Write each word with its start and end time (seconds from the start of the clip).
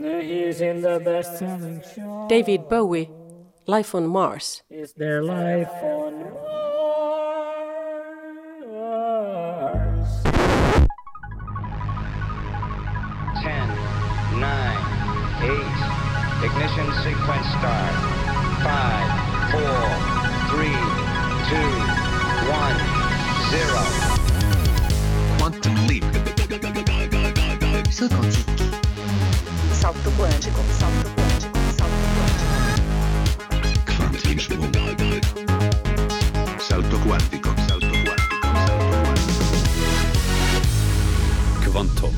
He's 0.00 0.62
in 0.62 0.80
the 0.80 0.98
best-selling 0.98 1.82
show. 1.94 2.26
David 2.26 2.70
Bowie, 2.70 3.10
Life 3.66 3.94
on 3.94 4.06
Mars. 4.06 4.62
Is 4.70 4.94
there 4.94 5.22
life 5.22 5.68
on 5.82 6.24
Mars? 8.64 10.08
10, 13.44 13.68
9, 14.40 14.48
8, 15.44 15.52
ignition 16.48 16.88
sequence 17.04 17.46
start. 17.60 17.92
5, 18.64 19.52
4, 19.52 19.60
3, 20.48 20.72
2, 21.50 21.60
1, 22.48 22.72
0. 23.52 23.84
Quantum 25.36 25.76
leap. 25.86 26.08
Saut 27.92 28.08
quantique. 28.08 28.59
Salto 29.90 30.10
quântico, 30.10 30.60
salto 30.78 31.08
quântico, 31.16 31.58
salto 31.78 32.06
quântico. 32.14 32.54
Kvantismo. 33.86 34.64
Salto 34.68 34.76
quantico. 34.78 35.28
Salto 36.60 36.96
quantico. 37.06 37.48
Salto 37.68 37.94
quantico. 38.04 38.30
Kvanthopp, 41.64 42.14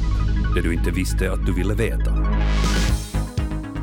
det 0.55 0.60
du 0.60 0.74
inte 0.74 0.91
visste 0.91 1.32
att 1.32 1.46
du 1.46 1.55
ville 1.55 1.74
veta. 1.74 2.10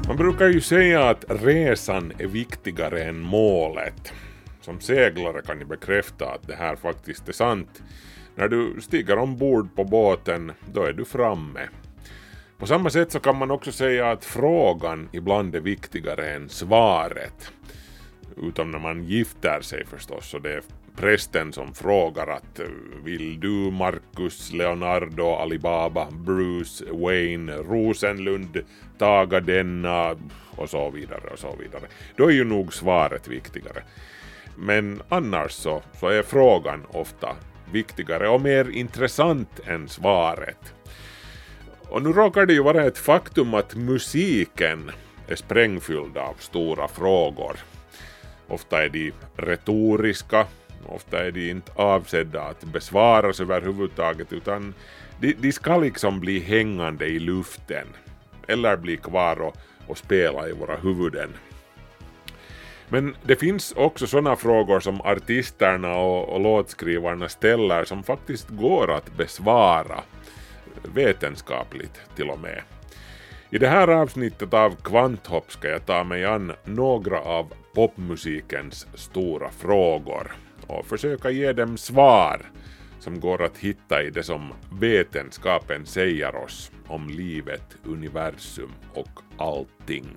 Man 0.08 0.18
brukar 0.18 0.48
ju 0.48 0.62
säga 0.62 1.10
att 1.10 1.26
resan 1.28 2.14
är 2.18 2.28
viktigare 2.28 3.04
än 3.04 3.20
målet. 3.20 4.14
Som 4.62 4.80
seglare 4.80 5.42
kan 5.42 5.60
jag 5.60 5.68
bekräfta 5.68 6.26
att 6.26 6.48
det 6.48 6.56
här 6.56 6.76
faktiskt 6.76 7.30
är 7.30 7.34
sant. 7.34 7.82
När 8.36 8.48
du 8.48 8.82
stiger 8.82 9.18
ombord 9.18 9.76
på 9.76 9.84
båten, 9.84 10.52
då 10.74 10.84
är 10.84 10.94
du 10.94 11.06
framme. 11.06 11.70
På 12.60 12.68
samma 12.68 12.90
sätt 12.90 13.12
så 13.12 13.20
kan 13.20 13.38
man 13.38 13.52
också 13.52 13.72
säga 13.72 14.12
att 14.12 14.26
frågan 14.26 15.10
ibland 15.12 15.56
är 15.56 15.60
viktigare 15.60 16.32
än 16.32 16.50
svaret. 16.50 17.52
Utom 18.38 18.72
när 18.72 18.80
man 18.80 19.04
gifter 19.04 19.62
sig 19.62 19.86
förstås 19.86 20.34
och 20.34 20.42
det 20.42 20.54
är 20.54 20.62
prästen 20.96 21.54
som 21.54 21.74
frågar 21.74 22.28
att 22.28 22.60
eh, 22.60 22.66
vill 23.04 23.40
du 23.40 23.72
Marcus, 23.72 24.54
Leonardo, 24.54 25.36
Alibaba, 25.36 26.08
Bruce, 26.12 26.86
Wayne, 26.92 27.56
Rosenlund 27.56 28.62
taga 28.98 29.40
denna 29.40 30.16
och 30.56 30.70
så 30.70 30.90
vidare 30.90 31.30
och 31.34 31.40
så 31.40 31.56
vidare. 31.60 31.84
Då 32.16 32.28
är 32.28 32.32
ju 32.32 32.44
nog 32.44 32.74
svaret 32.74 33.28
viktigare. 33.28 33.84
Men 34.58 35.02
annars 35.10 35.52
så, 35.52 35.82
så 36.00 36.08
är 36.08 36.24
frågan 36.24 36.86
ofta 36.92 37.36
viktigare 37.72 38.30
och 38.30 38.42
mer 38.42 38.70
intressant 38.70 39.60
än 39.66 39.88
svaret. 39.88 40.74
Och 41.90 42.02
nu 42.04 42.14
råkar 42.14 42.46
det 42.46 42.54
ju 42.54 42.64
vara 42.64 42.84
ett 42.84 42.98
faktum 42.98 43.54
att 43.54 43.76
musiken 43.76 44.92
är 45.28 45.36
sprängfylld 45.36 46.18
av 46.18 46.34
stora 46.40 46.88
frågor. 46.88 47.58
Ofta 48.48 48.84
är 48.84 48.90
de 48.90 49.12
retoriska, 49.36 50.46
ofta 50.86 51.26
är 51.26 51.32
de 51.32 51.50
inte 51.50 51.72
avsedda 51.76 52.42
att 52.42 52.64
besvaras 52.64 53.40
överhuvudtaget 53.40 54.34
utan 54.34 54.74
de, 55.20 55.34
de 55.34 55.52
ska 55.52 55.78
liksom 55.78 56.20
bli 56.20 56.40
hängande 56.40 57.06
i 57.06 57.20
luften 57.20 57.88
eller 58.48 58.78
bli 58.78 58.98
kvar 58.98 59.42
och, 59.42 59.58
och 59.88 59.98
spela 59.98 60.50
i 60.50 60.52
våra 60.52 60.76
huvuden. 60.76 61.30
Men 62.90 63.16
det 63.24 63.36
finns 63.36 63.74
också 63.78 64.08
sådana 64.08 64.36
frågor 64.36 64.80
som 64.80 65.02
artisterna 65.02 65.96
och, 65.96 66.30
och 66.30 66.40
låtskrivarna 66.40 67.30
ställer 67.30 67.84
som 67.86 68.04
faktiskt 68.04 68.50
går 68.50 68.92
att 68.92 69.18
besvara 69.18 70.04
vetenskapligt 70.94 72.02
till 72.16 72.30
och 72.30 72.40
med. 72.40 72.62
I 73.50 73.58
det 73.58 73.68
här 73.68 73.88
avsnittet 73.88 74.54
av 74.54 74.76
Kvanthopp 74.76 75.52
ska 75.52 75.68
jag 75.70 75.86
ta 75.86 76.04
mig 76.04 76.26
an 76.26 76.52
några 76.66 77.20
av 77.22 77.54
popmusikens 77.74 78.88
stora 78.94 79.50
frågor 79.50 80.32
och 80.68 80.86
försöka 80.86 81.30
ge 81.30 81.54
dem 81.54 81.78
svar 81.78 82.52
som 83.00 83.20
går 83.20 83.44
att 83.44 83.58
hitta 83.58 84.04
i 84.04 84.10
det 84.10 84.24
som 84.24 84.54
vetenskapen 84.80 85.86
säger 85.86 86.36
oss 86.36 86.72
om 86.88 87.10
livet, 87.10 87.78
universum 87.84 88.72
och 88.94 89.20
allting. 89.38 90.16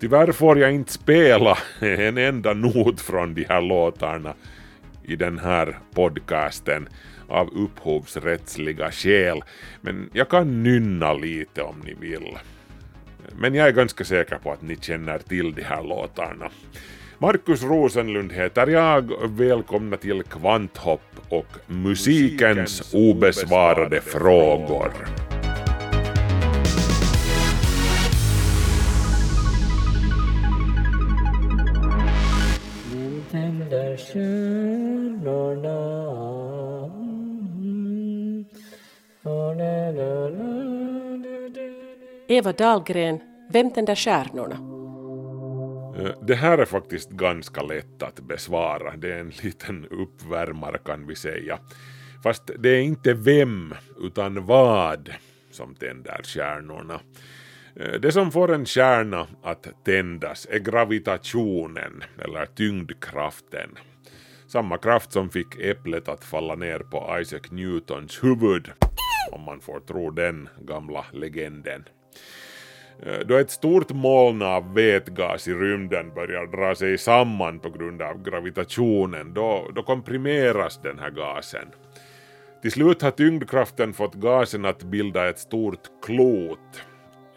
Tyvärr 0.00 0.32
får 0.32 0.58
jag 0.58 0.72
inte 0.72 0.92
spela 0.92 1.58
en 1.80 2.18
enda 2.18 2.52
not 2.52 3.00
från 3.00 3.34
de 3.34 3.44
här 3.48 3.62
låtarna 3.62 4.34
i 5.02 5.16
den 5.16 5.38
här 5.38 5.78
podcasten 5.94 6.88
av 7.30 7.48
upphovsrättsliga 7.54 8.90
skäl, 8.90 9.42
men 9.80 10.10
jag 10.12 10.28
kan 10.28 10.62
nynna 10.62 11.12
lite 11.12 11.62
om 11.62 11.82
ni 11.84 11.94
vill. 11.94 12.38
Men 13.38 13.54
jag 13.54 13.68
är 13.68 13.72
ganska 13.72 14.04
säker 14.04 14.36
på 14.36 14.52
att 14.52 14.62
ni 14.62 14.76
känner 14.76 15.18
till 15.18 15.54
de 15.54 15.62
här 15.62 15.82
låtarna. 15.82 16.50
Markus 17.18 17.62
Rosenlund 17.62 18.32
heter 18.32 18.66
jag, 18.66 19.12
välkomna 19.28 19.96
till 19.96 20.22
Kvanthopp 20.22 21.00
och 21.28 21.46
musikens 21.66 22.94
obesvarade 22.94 24.00
frågor. 24.00 24.92
Tänder 33.30 33.96
Eva 42.32 42.52
Dahlgren, 42.52 43.20
Vem 43.52 43.70
tänder 43.70 43.94
stjärnorna? 43.94 44.54
Eh, 45.98 46.12
det 46.22 46.34
här 46.34 46.58
är 46.58 46.64
faktiskt 46.64 47.10
ganska 47.10 47.62
lätt 47.62 48.02
att 48.02 48.20
besvara. 48.20 48.96
Det 48.96 49.12
är 49.12 49.18
en 49.18 49.32
liten 49.42 49.86
uppvärmare 49.90 50.78
kan 50.78 51.06
vi 51.06 51.16
säga. 51.16 51.58
Fast 52.22 52.50
det 52.58 52.68
är 52.68 52.80
inte 52.80 53.14
vem, 53.14 53.74
utan 53.98 54.46
vad 54.46 55.12
som 55.50 55.74
tänder 55.74 56.20
stjärnorna. 56.24 57.00
Eh, 57.76 58.00
det 58.00 58.12
som 58.12 58.32
får 58.32 58.52
en 58.52 58.66
stjärna 58.66 59.26
att 59.42 59.84
tändas 59.84 60.46
är 60.50 60.58
gravitationen, 60.58 62.04
eller 62.18 62.46
tyngdkraften. 62.46 63.70
Samma 64.46 64.78
kraft 64.78 65.12
som 65.12 65.30
fick 65.30 65.60
äpplet 65.60 66.08
att 66.08 66.24
falla 66.24 66.54
ner 66.54 66.78
på 66.78 67.18
Isaac 67.20 67.50
Newtons 67.50 68.24
huvud, 68.24 68.70
om 69.32 69.42
man 69.42 69.60
får 69.60 69.80
tro 69.80 70.10
den 70.10 70.48
gamla 70.60 71.04
legenden. 71.12 71.84
Eh, 73.02 73.18
då 73.26 73.36
ett 73.36 73.50
stort 73.50 73.90
moln 73.90 74.42
av 74.42 74.74
vätgas 74.74 75.48
i 75.48 75.54
rymden 75.54 76.14
börjar 76.14 76.46
dra 76.46 76.74
sig 76.74 76.98
samman 76.98 77.58
på 77.58 77.70
grund 77.70 78.02
av 78.02 78.22
gravitationen, 78.22 79.34
då, 79.34 79.70
då 79.74 79.82
komprimeras 79.82 80.80
den 80.82 80.98
här 80.98 81.10
gasen. 81.10 81.66
Till 82.62 82.72
slut 82.72 83.02
har 83.02 83.10
tyngdkraften 83.10 83.92
fått 83.92 84.14
gasen 84.14 84.64
att 84.64 84.82
bilda 84.82 85.28
ett 85.28 85.38
stort 85.38 85.80
klot. 86.06 86.82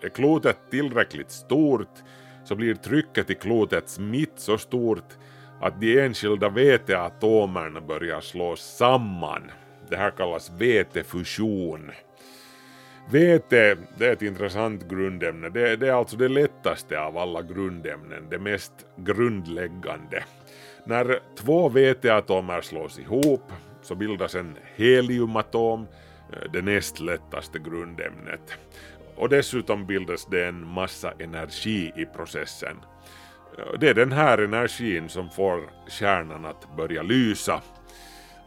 Är 0.02 0.10
klotet 0.10 0.58
tillräckligt 0.72 1.32
stort 1.32 1.98
så 2.44 2.56
blir 2.56 2.76
trycket 2.76 3.30
i 3.30 3.36
klotets 3.36 4.00
mitt 4.00 4.34
så 4.36 4.58
stort 4.58 5.18
att 5.62 5.82
de 5.82 6.00
enskilda 6.00 6.50
väteatomerna 6.50 7.82
börjar 7.82 8.22
slås 8.22 8.78
samman. 8.78 9.52
Det 9.90 9.96
här 9.98 10.12
kallas 10.12 10.52
vätefusion. 10.52 11.92
Vete 13.12 13.78
det 13.98 14.08
är 14.08 14.14
ett 14.14 14.22
intressant 14.22 14.88
grundämne. 14.90 15.50
Det, 15.50 15.76
det 15.76 15.88
är 15.88 15.94
alltså 15.94 16.18
det 16.18 16.28
lättaste 16.28 17.00
av 17.00 17.18
alla 17.18 17.42
grundämnen, 17.42 18.28
det 18.30 18.40
mest 18.40 18.74
grundläggande. 18.96 20.24
När 20.86 21.20
två 21.36 21.70
väteatomer 21.70 22.62
slås 22.62 23.00
ihop 23.00 23.52
så 23.82 23.96
bildas 23.96 24.36
en 24.36 24.58
heliumatom, 24.76 25.88
eh, 26.34 26.52
det 26.52 26.62
näst 26.62 27.00
lättaste 27.00 27.60
grundämnet. 27.60 28.58
Och 29.16 29.30
dessutom 29.30 29.86
bildas 29.86 30.28
det 30.32 30.46
en 30.46 30.68
massa 30.68 31.14
energi 31.20 31.92
i 31.96 32.06
processen. 32.06 32.78
Eh, 33.58 33.80
det 33.80 33.90
är 33.90 33.94
den 33.94 34.12
här 34.12 34.38
energin 34.38 35.10
som 35.10 35.30
får 35.30 35.70
kärnan 35.88 36.46
att 36.46 36.76
börja 36.78 37.04
lysa. 37.04 37.62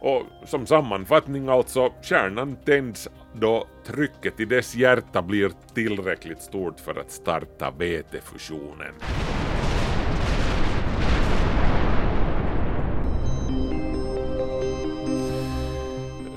Och 0.00 0.22
som 0.44 0.66
sammanfattning 0.66 1.48
alltså, 1.48 1.93
kärnan 2.02 2.56
tänds 2.64 3.08
då 3.32 3.66
trycket 3.87 4.40
i 4.40 4.44
dess 4.44 4.75
hjärta 4.75 5.22
blir 5.22 5.50
tillräckligt 5.75 6.43
stort 6.43 6.81
för 6.81 7.00
att 7.00 7.10
starta 7.10 7.70
vätefusionen. 7.78 8.94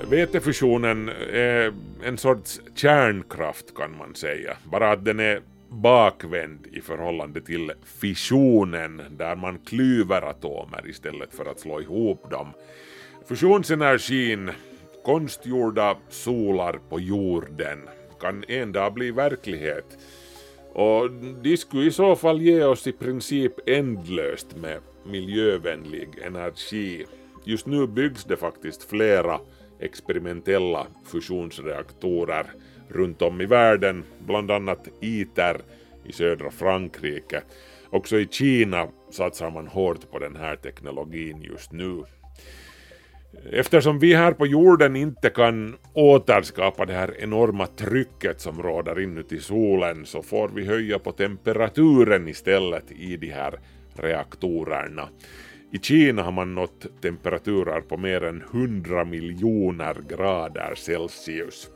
Vätefusionen 0.09 1.09
är 1.33 1.73
en 2.03 2.17
sorts 2.17 2.61
kärnkraft 2.75 3.75
kan 3.75 3.97
man 3.97 4.15
säga, 4.15 4.57
bara 4.71 4.91
att 4.91 5.05
den 5.05 5.19
är 5.19 5.41
bakvänd 5.69 6.67
i 6.71 6.81
förhållande 6.81 7.41
till 7.41 7.71
fissionen 8.01 9.01
där 9.09 9.35
man 9.35 9.59
klyver 9.59 10.21
atomer 10.21 10.87
istället 10.87 11.35
för 11.35 11.45
att 11.45 11.59
slå 11.59 11.81
ihop 11.81 12.29
dem. 12.31 12.47
Fusionsenergin, 13.25 14.51
konstgjorda 15.03 15.97
solar 16.09 16.79
på 16.89 16.99
jorden, 16.99 17.79
kan 18.19 18.43
en 18.47 18.71
dag 18.71 18.93
bli 18.93 19.11
verklighet. 19.11 19.97
Och 20.73 21.11
de 21.41 21.57
skulle 21.57 21.85
i 21.85 21.91
så 21.91 22.15
fall 22.15 22.41
ge 22.41 22.63
oss 22.63 22.87
i 22.87 22.91
princip 22.91 23.53
ändlöst 23.65 24.55
med 24.55 24.79
miljövänlig 25.05 26.09
energi. 26.25 27.05
Just 27.43 27.65
nu 27.65 27.87
byggs 27.87 28.23
det 28.23 28.37
faktiskt 28.37 28.89
flera 28.89 29.39
experimentella 29.79 30.87
fusionsreaktorer 31.05 32.45
runt 32.87 33.21
om 33.21 33.41
i 33.41 33.45
världen, 33.45 34.03
bland 34.25 34.51
annat 34.51 34.87
ITER 35.01 35.61
i 36.05 36.11
södra 36.11 36.51
Frankrike. 36.51 37.41
Också 37.89 38.19
i 38.19 38.27
Kina 38.27 38.87
satsar 39.11 39.51
man 39.51 39.67
hårt 39.67 40.11
på 40.11 40.19
den 40.19 40.35
här 40.35 40.55
teknologin 40.55 41.41
just 41.41 41.71
nu. 41.71 42.03
Eftersom 43.51 43.99
vi 43.99 44.13
här 44.13 44.31
på 44.31 44.47
jorden 44.47 44.95
inte 44.95 45.29
kan 45.29 45.75
återskapa 45.93 46.85
det 46.85 46.93
här 46.93 47.15
enorma 47.19 47.67
trycket 47.67 48.41
som 48.41 48.63
råder 48.63 48.99
inuti 48.99 49.39
solen 49.39 50.05
så 50.05 50.21
får 50.21 50.49
vi 50.49 50.65
höja 50.65 50.99
på 50.99 51.11
temperaturen 51.11 52.27
istället 52.27 52.91
i 52.91 53.17
de 53.17 53.27
här 53.27 53.59
reaktorerna. 53.93 55.09
I 55.71 55.79
Kina 55.79 56.23
har 56.23 56.31
man 56.31 56.55
nått 56.55 57.01
temperaturer 57.01 57.81
på 57.81 57.97
mer 57.97 58.23
än 58.23 58.41
100 58.53 59.05
miljoner 59.05 59.97
grader 60.09 60.75
Celsius. 60.75 61.69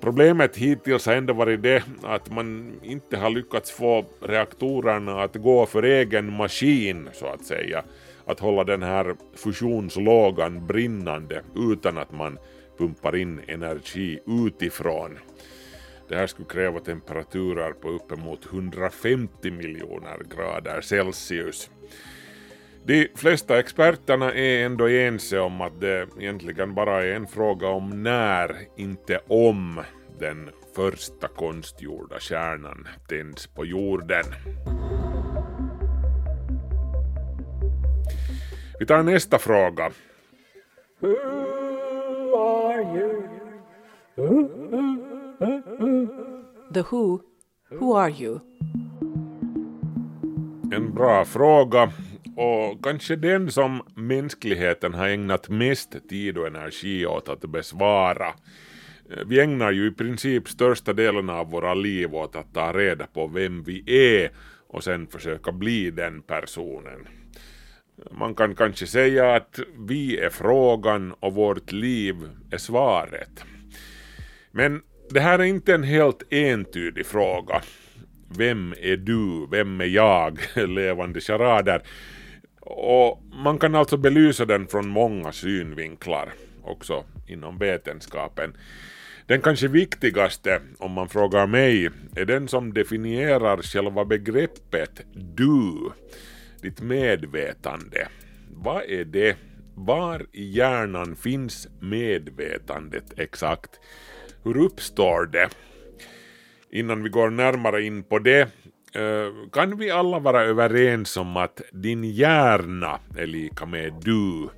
Problemet 0.00 0.56
hittills 0.56 1.06
har 1.06 1.14
ändå 1.14 1.32
varit 1.32 1.62
det 1.62 1.82
att 2.02 2.30
man 2.30 2.72
inte 2.82 3.16
har 3.16 3.30
lyckats 3.30 3.70
få 3.70 4.04
reaktorerna 4.20 5.22
att 5.22 5.36
gå 5.36 5.66
för 5.66 5.82
egen 5.82 6.36
maskin 6.36 7.08
så 7.12 7.26
att 7.26 7.44
säga. 7.44 7.84
Att 8.28 8.40
hålla 8.40 8.64
den 8.64 8.82
här 8.82 9.16
fusionslågan 9.36 10.66
brinnande 10.66 11.42
utan 11.56 11.98
att 11.98 12.12
man 12.12 12.38
pumpar 12.78 13.16
in 13.16 13.40
energi 13.46 14.18
utifrån. 14.26 15.18
Det 16.08 16.16
här 16.16 16.26
skulle 16.26 16.48
kräva 16.48 16.80
temperaturer 16.80 17.72
på 17.72 17.88
uppemot 17.88 18.46
150 18.52 19.50
miljoner 19.50 20.18
grader 20.36 20.80
Celsius. 20.80 21.70
De 22.84 23.08
flesta 23.14 23.58
experterna 23.58 24.34
är 24.34 24.66
ändå 24.66 24.88
ense 24.88 25.38
om 25.38 25.60
att 25.60 25.80
det 25.80 26.08
egentligen 26.18 26.74
bara 26.74 27.04
är 27.04 27.12
en 27.12 27.26
fråga 27.26 27.68
om 27.68 28.02
när, 28.02 28.56
inte 28.76 29.20
om, 29.26 29.80
den 30.18 30.50
första 30.76 31.28
konstgjorda 31.28 32.20
kärnan 32.20 32.88
tänds 33.08 33.46
på 33.46 33.66
jorden. 33.66 34.24
Vi 38.78 38.86
tar 38.86 39.02
nästa 39.02 39.38
fråga. 39.38 39.90
The 46.74 46.82
Who, 46.90 47.20
Who 47.70 47.96
are 47.96 48.10
you? 48.10 48.40
En 50.72 50.94
bra 50.94 51.24
fråga 51.24 51.92
och 52.36 52.84
kanske 52.84 53.16
den 53.16 53.50
som 53.50 53.82
mänskligheten 53.94 54.94
har 54.94 55.08
ägnat 55.08 55.48
mest 55.48 56.08
tid 56.08 56.38
och 56.38 56.46
energi 56.46 57.06
åt 57.06 57.28
att 57.28 57.40
besvara. 57.40 58.34
Vi 59.26 59.40
ägnar 59.40 59.72
ju 59.72 59.86
i 59.86 59.94
princip 59.94 60.48
största 60.48 60.92
delen 60.92 61.30
av 61.30 61.50
våra 61.50 61.74
liv 61.74 62.14
åt 62.14 62.36
att 62.36 62.54
ta 62.54 62.72
reda 62.72 63.06
på 63.06 63.26
vem 63.26 63.62
vi 63.62 63.84
är 63.86 64.30
och 64.68 64.84
sen 64.84 65.06
försöka 65.06 65.52
bli 65.52 65.90
den 65.90 66.22
personen. 66.22 67.17
Man 68.10 68.34
kan 68.34 68.54
kanske 68.54 68.86
säga 68.86 69.34
att 69.34 69.60
vi 69.78 70.18
är 70.18 70.30
frågan 70.30 71.12
och 71.12 71.34
vårt 71.34 71.72
liv 71.72 72.16
är 72.50 72.58
svaret. 72.58 73.44
Men 74.50 74.82
det 75.10 75.20
här 75.20 75.38
är 75.38 75.44
inte 75.44 75.74
en 75.74 75.82
helt 75.82 76.22
entydig 76.32 77.06
fråga. 77.06 77.62
Vem 78.36 78.74
är 78.80 78.96
du? 78.96 79.46
Vem 79.50 79.80
är 79.80 79.84
jag? 79.84 80.38
Levande 80.68 81.20
charader. 81.20 81.82
Och 82.60 83.22
man 83.32 83.58
kan 83.58 83.74
alltså 83.74 83.96
belysa 83.96 84.44
den 84.44 84.66
från 84.66 84.88
många 84.88 85.32
synvinklar, 85.32 86.32
också 86.64 87.04
inom 87.26 87.58
vetenskapen. 87.58 88.56
Den 89.26 89.40
kanske 89.40 89.68
viktigaste, 89.68 90.60
om 90.78 90.92
man 90.92 91.08
frågar 91.08 91.46
mig, 91.46 91.90
är 92.16 92.24
den 92.24 92.48
som 92.48 92.74
definierar 92.74 93.62
själva 93.62 94.04
begreppet 94.04 95.00
du, 95.14 95.90
ditt 96.62 96.80
medvetande. 96.80 98.08
Vad 98.50 98.82
är 98.82 99.04
det? 99.04 99.36
Var 99.74 100.26
i 100.32 100.44
hjärnan 100.44 101.16
finns 101.16 101.68
medvetandet 101.80 103.18
exakt? 103.18 103.70
Hur 104.44 104.56
uppstår 104.56 105.26
det? 105.26 105.48
Innan 106.70 107.02
vi 107.02 107.08
går 107.08 107.30
närmare 107.30 107.82
in 107.82 108.02
på 108.02 108.18
det 108.18 108.40
eh, 108.94 109.48
kan 109.52 109.76
vi 109.78 109.90
alla 109.90 110.18
vara 110.18 110.42
överens 110.42 111.16
om 111.16 111.36
att 111.36 111.62
din 111.72 112.04
hjärna 112.04 113.00
är 113.16 113.26
lika 113.26 113.66
med 113.66 113.92
du. 114.04 114.48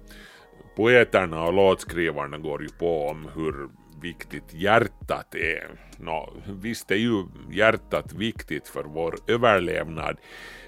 Poeterna 0.76 1.44
och 1.44 1.52
låtskrivarna 1.52 2.38
går 2.38 2.62
ju 2.62 2.68
på 2.68 3.08
om 3.08 3.28
hur 3.34 3.68
viktigt 4.00 4.54
hjärtat 4.54 5.34
är. 5.34 5.70
Nå, 5.98 6.32
visst 6.62 6.90
är 6.90 6.96
ju 6.96 7.24
hjärtat 7.50 8.12
viktigt 8.12 8.68
för 8.68 8.84
vår 8.84 9.14
överlevnad, 9.26 10.16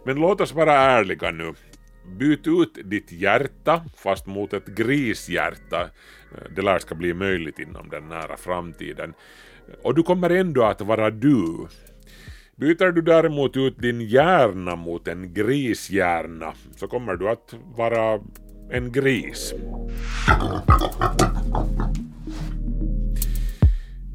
men 0.04 0.16
låt 0.16 0.40
oss 0.40 0.52
vara 0.52 0.72
ärliga 0.72 1.30
nu. 1.30 1.52
Byt 2.18 2.46
ut 2.46 2.78
ditt 2.84 3.12
hjärta, 3.12 3.84
fast 3.96 4.26
mot 4.26 4.52
ett 4.52 4.66
grishjärta. 4.66 5.90
Det 6.56 6.62
lär 6.62 6.78
ska 6.78 6.94
bli 6.94 7.14
möjligt 7.14 7.58
inom 7.58 7.88
den 7.88 8.08
nära 8.08 8.36
framtiden. 8.36 9.14
Och 9.82 9.94
du 9.94 10.02
kommer 10.02 10.30
ändå 10.30 10.62
att 10.62 10.80
vara 10.80 11.10
du. 11.10 11.66
Byter 12.56 12.92
du 12.92 13.02
däremot 13.02 13.56
ut 13.56 13.78
din 13.78 14.00
hjärna 14.00 14.76
mot 14.76 15.08
en 15.08 15.34
grishjärna 15.34 16.52
så 16.76 16.88
kommer 16.88 17.16
du 17.16 17.28
att 17.28 17.54
vara 17.76 18.20
en 18.70 18.92
gris. 18.92 19.54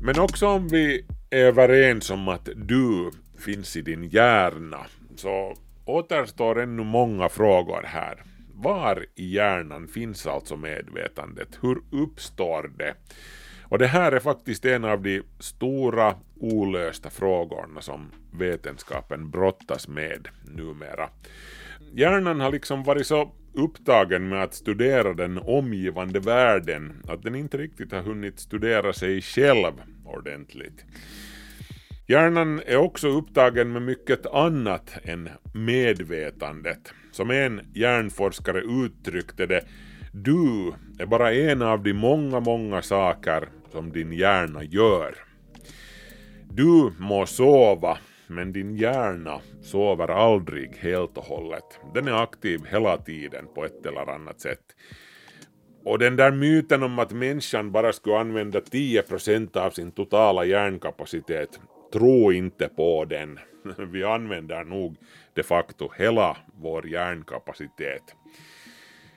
Men 0.08 0.20
också 0.20 0.48
om 0.48 0.68
vi 0.68 1.06
är 1.30 1.46
överens 1.46 2.10
om 2.10 2.28
att 2.28 2.50
du 2.56 3.12
finns 3.40 3.78
i 3.78 3.82
din 3.82 4.04
hjärna 4.04 4.86
så 5.16 5.54
återstår 5.86 6.62
ännu 6.62 6.84
många 6.84 7.30
frågor 7.30 7.84
här. 7.86 8.24
Var 8.54 9.06
i 9.16 9.34
hjärnan 9.34 9.88
finns 9.88 10.28
alltså 10.28 10.58
medvetandet? 10.58 11.48
Hur 11.62 11.78
uppstår 11.92 12.72
det? 12.78 12.94
Och 13.64 13.78
det 13.78 13.88
här 13.88 14.12
är 14.12 14.20
faktiskt 14.20 14.66
en 14.66 14.86
av 14.86 15.02
de 15.02 15.22
stora 15.40 16.16
olösta 16.40 17.10
frågorna 17.10 17.82
som 17.82 18.12
vetenskapen 18.32 19.30
brottas 19.30 19.88
med 19.88 20.28
numera. 20.56 21.10
Hjärnan 21.94 22.40
har 22.40 22.52
liksom 22.52 22.84
varit 22.84 23.08
så 23.08 23.32
upptagen 23.54 24.30
med 24.30 24.44
att 24.44 24.54
studera 24.54 25.14
den 25.14 25.38
omgivande 25.38 26.20
världen 26.20 27.04
att 27.08 27.24
den 27.24 27.36
inte 27.36 27.58
riktigt 27.58 27.92
har 27.92 28.02
hunnit 28.02 28.40
studera 28.40 28.94
sig 28.94 29.22
själv 29.22 29.74
ordentligt. 30.08 30.86
Hjärnan 32.08 32.62
är 32.66 32.78
också 32.78 33.08
upptagen 33.08 33.72
med 33.72 33.82
mycket 33.82 34.26
annat 34.26 34.98
än 35.04 35.30
medvetandet. 35.54 36.94
Som 37.12 37.32
en 37.32 37.62
hjärnforskare 37.74 38.62
uttryckte 38.62 39.46
det, 39.46 39.66
du 40.12 40.74
är 41.00 41.06
bara 41.06 41.34
en 41.34 41.62
av 41.62 41.84
de 41.84 41.94
många, 41.94 42.40
många 42.40 42.82
saker 42.82 43.50
som 43.72 43.92
din 43.92 44.12
hjärna 44.12 44.64
gör. 44.64 45.16
Du 46.50 46.92
må 47.00 47.26
sova, 47.26 47.98
men 48.28 48.54
din 48.54 48.76
hjärna 48.76 49.42
sover 49.62 50.08
aldrig 50.08 50.76
helt 50.76 51.18
och 51.18 51.24
hållet. 51.24 51.80
Den 51.94 52.08
är 52.08 52.24
aktiv 52.24 52.62
hela 52.70 52.98
tiden 52.98 53.46
på 53.56 53.66
ett 53.66 53.86
eller 53.86 54.10
annat 54.10 54.42
sätt. 54.42 54.76
Och 55.88 56.00
den 56.00 56.16
där 56.16 56.32
myten 56.32 56.84
om 56.84 57.00
att 57.00 57.12
människan 57.12 57.72
bara 57.72 57.94
skulle 57.94 58.18
använda 58.18 58.60
10% 58.60 59.58
av 59.58 59.72
sin 59.72 59.92
totala 59.92 60.46
hjärnkapacitet, 60.46 61.60
tro 61.94 62.32
inte 62.32 62.68
på 62.68 63.06
den. 63.06 63.40
Vi 63.92 64.04
använder 64.04 64.64
nog 64.64 64.96
de 65.34 65.44
facto 65.44 65.92
hela 65.98 66.38
vår 66.62 66.88
hjärnkapacitet. 66.88 68.04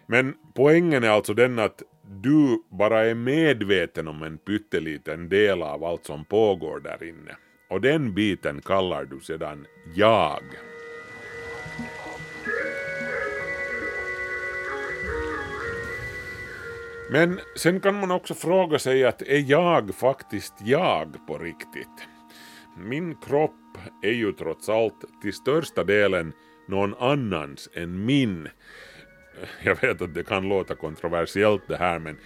Men 0.06 0.34
poängen 0.54 1.04
är 1.04 1.08
alltså 1.08 1.34
den 1.34 1.58
att 1.58 1.82
du 2.22 2.62
bara 2.68 3.04
är 3.04 3.14
medveten 3.14 4.08
om 4.08 4.22
en 4.22 4.38
pytteliten 4.38 5.28
del 5.28 5.62
av 5.62 5.84
allt 5.84 6.06
som 6.06 6.24
pågår 6.24 6.80
där 6.80 7.04
inne. 7.04 7.36
Och 7.70 7.80
den 7.80 8.14
biten 8.14 8.60
kallar 8.62 9.04
du 9.04 9.20
sedan 9.20 9.66
jag. 9.94 10.69
Men 17.12 17.40
sen 17.56 17.80
kan 17.80 18.00
man 18.00 18.10
också 18.10 18.34
fråga 18.34 18.78
sig 18.78 19.04
att 19.04 19.22
är 19.22 19.50
jag 19.50 19.94
faktiskt 19.94 20.54
jag 20.64 21.26
på 21.26 21.38
riktigt? 21.38 22.08
Min 22.76 23.14
kropp 23.14 23.78
är 24.02 24.12
ju 24.12 24.32
trots 24.32 24.68
allt 24.68 25.04
till 25.22 25.32
största 25.32 25.84
delen 25.84 26.32
någon 26.68 26.94
annans 26.94 27.68
än 27.74 28.04
min. 28.04 28.48
Jag 29.62 29.80
vet 29.80 30.02
att 30.02 30.14
det 30.14 30.24
kan 30.24 30.48
låta 30.48 30.74
kontroversiellt 30.74 31.62
det 31.68 31.76
här 31.76 31.98
men 31.98 32.16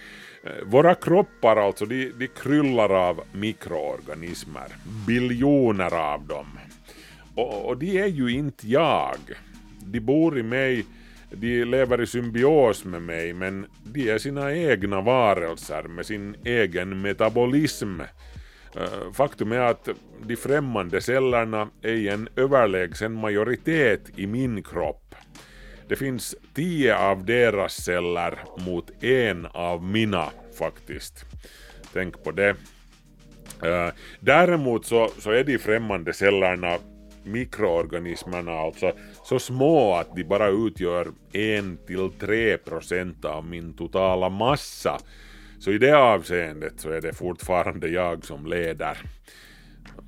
eh, 0.43 0.65
Våra 0.65 0.95
kroppar 0.95 1.55
alltså, 1.55 1.85
de, 1.85 2.11
de 2.17 2.27
kryllar 2.27 2.89
av 3.09 3.23
mikroorganismer. 3.31 4.67
Biljoner 5.07 5.93
av 5.93 6.27
dem. 6.27 6.59
Och, 7.35 7.65
och 7.65 7.77
de 7.77 7.97
är 7.97 8.07
ju 8.07 8.31
inte 8.31 8.67
jag. 8.67 9.17
De 9.79 9.99
bor 9.99 10.39
i 10.39 10.43
mig, 10.43 10.85
de 11.35 11.65
lever 11.65 12.01
i 12.01 12.07
symbios 12.07 12.85
med 12.85 13.01
mig, 13.01 13.33
men 13.33 13.65
de 13.83 14.09
är 14.09 14.17
sina 14.17 14.53
egna 14.53 15.01
varelser 15.01 15.83
med 15.83 16.05
sin 16.05 16.35
egen 16.43 17.01
metabolism. 17.01 18.01
Eh, 18.75 19.11
faktum 19.13 19.51
är 19.51 19.59
att 19.59 19.89
de 20.23 20.35
främmande 20.35 21.01
cellerna 21.01 21.69
är 21.81 22.07
en 22.11 22.29
överlägsen 22.35 23.13
majoritet 23.13 24.01
i 24.15 24.27
min 24.27 24.63
kropp. 24.63 25.15
Det 25.87 25.95
finns 25.95 26.35
tio 26.53 26.97
av 26.97 27.25
deras 27.25 27.73
celler 27.73 28.39
mot 28.65 29.03
en 29.03 29.45
av 29.45 29.83
mina 29.83 30.29
faktiskt. 30.59 31.25
Tänk 31.93 32.23
på 32.23 32.31
det. 32.31 32.49
Eh, 33.63 33.89
däremot 34.19 34.85
så, 34.85 35.09
så 35.19 35.31
är 35.31 35.43
de 35.43 35.57
främmande 35.57 36.13
cellerna, 36.13 36.77
mikroorganismerna 37.23 38.51
alltså, 38.51 38.93
så 39.25 39.39
små 39.39 39.95
att 39.95 40.15
de 40.15 40.23
bara 40.23 40.47
utgör 40.47 41.07
1-3 41.31 42.57
procent 42.57 43.25
av 43.25 43.45
min 43.45 43.73
totala 43.73 44.29
massa. 44.29 44.99
Så 45.59 45.71
i 45.71 45.77
det 45.77 45.97
avseendet 45.97 46.73
så 46.77 46.89
är 46.89 47.01
det 47.01 47.13
fortfarande 47.13 47.87
jag 47.87 48.25
som 48.25 48.45
leder 48.45 48.97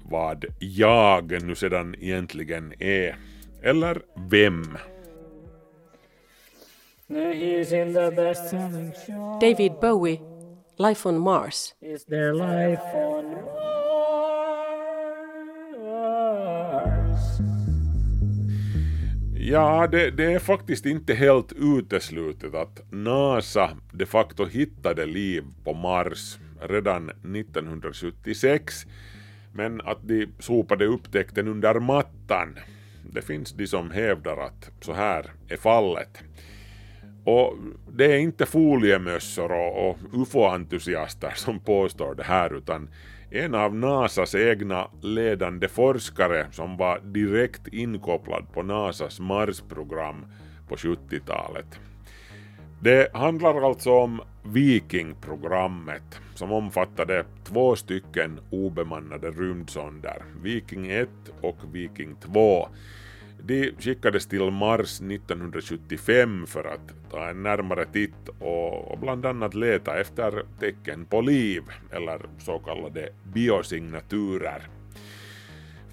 vad 0.09 0.45
jag 0.59 1.43
nu 1.43 1.55
sedan 1.55 1.95
egentligen 1.99 2.73
är. 2.79 3.15
Eller 3.61 4.01
vem. 4.29 4.77
David 9.41 9.71
Bowie, 9.81 10.19
Life 10.77 11.09
on 11.09 11.19
Mars. 11.19 11.75
Is 11.81 12.05
there 12.05 12.33
life 12.33 12.81
on 12.95 13.31
Mars? 13.31 13.76
Ja, 19.49 19.87
det, 19.87 20.11
det 20.11 20.33
är 20.33 20.39
faktiskt 20.39 20.85
inte 20.85 21.13
helt 21.13 21.53
uteslutet 21.55 22.55
att 22.55 22.81
NASA 22.91 23.77
de 23.91 24.05
facto 24.05 24.45
hittade 24.45 25.05
liv 25.05 25.43
på 25.63 25.73
Mars 25.73 26.37
redan 26.61 27.09
1976, 27.09 28.85
men 29.53 29.81
att 29.81 30.07
de 30.07 30.27
sopade 30.39 30.85
upptäckten 30.85 31.47
under 31.47 31.79
mattan. 31.79 32.59
Det 33.11 33.21
finns 33.21 33.53
de 33.53 33.67
som 33.67 33.91
hävdar 33.91 34.37
att 34.37 34.71
så 34.81 34.93
här 34.93 35.25
är 35.47 35.57
fallet. 35.57 36.23
Och 37.23 37.57
det 37.91 38.05
är 38.05 38.17
inte 38.17 38.45
foliemössor 38.45 39.51
och, 39.51 39.89
och 39.89 39.97
ufo-entusiaster 40.13 41.31
som 41.35 41.59
påstår 41.59 42.15
det 42.15 42.23
här 42.23 42.57
utan 42.57 42.89
en 43.31 43.55
av 43.55 43.75
NASAs 43.75 44.35
egna 44.35 44.87
ledande 45.01 45.67
forskare 45.67 46.47
som 46.51 46.77
var 46.77 46.99
direkt 46.99 47.67
inkopplad 47.67 48.53
på 48.53 48.63
NASAs 48.63 49.19
Mars-program 49.19 50.25
på 50.67 50.75
70-talet. 50.75 51.79
Det 52.81 53.13
handlar 53.13 53.61
alltså 53.61 53.91
om 53.91 54.21
Viking-programmet 54.43 56.19
som 56.35 56.51
omfattade 56.51 57.25
två 57.43 57.75
stycken 57.75 58.39
obemannade 58.49 59.31
rymdsonder, 59.31 60.23
Viking 60.41 60.91
1 60.91 61.09
och 61.41 61.57
Viking 61.71 62.15
2. 62.15 62.67
De 63.43 63.71
skickades 63.79 64.27
till 64.27 64.51
Mars 64.51 65.01
1975 65.01 66.47
för 66.47 66.63
att 66.63 67.11
ta 67.11 67.29
en 67.29 67.43
närmare 67.43 67.85
titt 67.85 68.29
och, 68.39 68.99
bland 68.99 69.25
annat 69.25 69.53
leta 69.53 69.99
efter 69.99 70.45
tecken 70.59 71.05
på 71.05 71.21
liv, 71.21 71.63
eller 71.91 72.21
så 72.39 72.59
kallade 72.59 73.09
biosignaturer. 73.33 74.67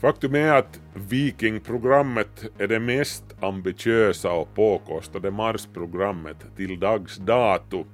Faktum 0.00 0.34
är 0.34 0.52
att 0.52 0.80
Viking-programmet 0.94 2.44
är 2.58 2.68
det 2.68 2.80
mest 2.80 3.24
ambitiösa 3.40 4.32
och 4.32 4.54
påkostade 4.54 5.30
Mars-programmet 5.30 6.36
till 6.56 6.80
dags 6.80 7.16
dato. 7.16 7.84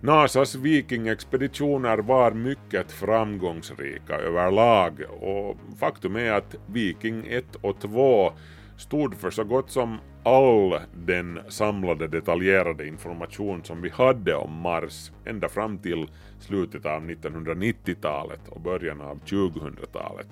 NASAs 0.00 0.54
Viking-expeditioner 0.54 1.98
var 1.98 2.32
mycket 2.32 2.92
framgångsrika 2.92 4.14
överlag 4.16 5.00
och 5.20 5.56
faktum 5.80 6.16
är 6.16 6.32
att 6.32 6.54
Viking 6.66 7.26
1 7.26 7.44
och 7.60 7.80
2 7.80 8.32
stod 8.76 9.14
för 9.14 9.30
så 9.30 9.44
gott 9.44 9.70
som 9.70 9.98
all 10.24 10.80
den 11.06 11.40
samlade 11.48 12.08
detaljerade 12.08 12.86
information 12.86 13.64
som 13.64 13.82
vi 13.82 13.88
hade 13.88 14.34
om 14.34 14.60
Mars 14.60 15.10
ända 15.24 15.48
fram 15.48 15.78
till 15.78 16.06
slutet 16.40 16.86
av 16.86 17.02
1990-talet 17.02 18.48
och 18.48 18.60
början 18.60 19.00
av 19.00 19.20
2000-talet. 19.24 20.28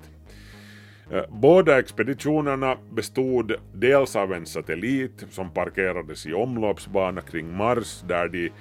Eh, 1.11 1.23
båda 1.29 1.79
expeditionerna 1.79 2.77
bestod 2.91 3.53
dels 3.73 4.15
av 4.15 4.33
en 4.33 4.45
satellit 4.45 5.25
som 5.29 5.53
parkerades 5.53 6.25
i 6.25 6.33
omloppsbana 6.33 7.21
kring 7.21 7.57
Mars 7.57 8.01
där 8.07 8.27
de 8.27 8.51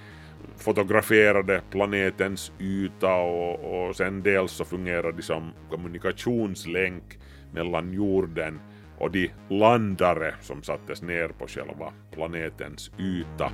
fotograferade 0.57 1.63
planetens 1.71 2.53
yta 2.59 3.15
och, 3.15 3.89
och 3.89 3.97
sen 3.97 4.23
dels 4.23 4.53
så 4.53 4.65
fungerade 4.65 5.13
de 5.13 5.23
som 5.23 5.53
kommunikationslänk 5.71 7.19
mellan 7.53 7.93
jorden 7.93 8.61
och 9.01 9.11
de 9.11 9.31
landare 9.49 10.35
som 10.41 10.63
sattes 10.63 11.03
ner 11.03 11.29
på 11.29 11.47
själva 11.47 11.93
planetens 12.11 12.91
yta. 12.99 13.53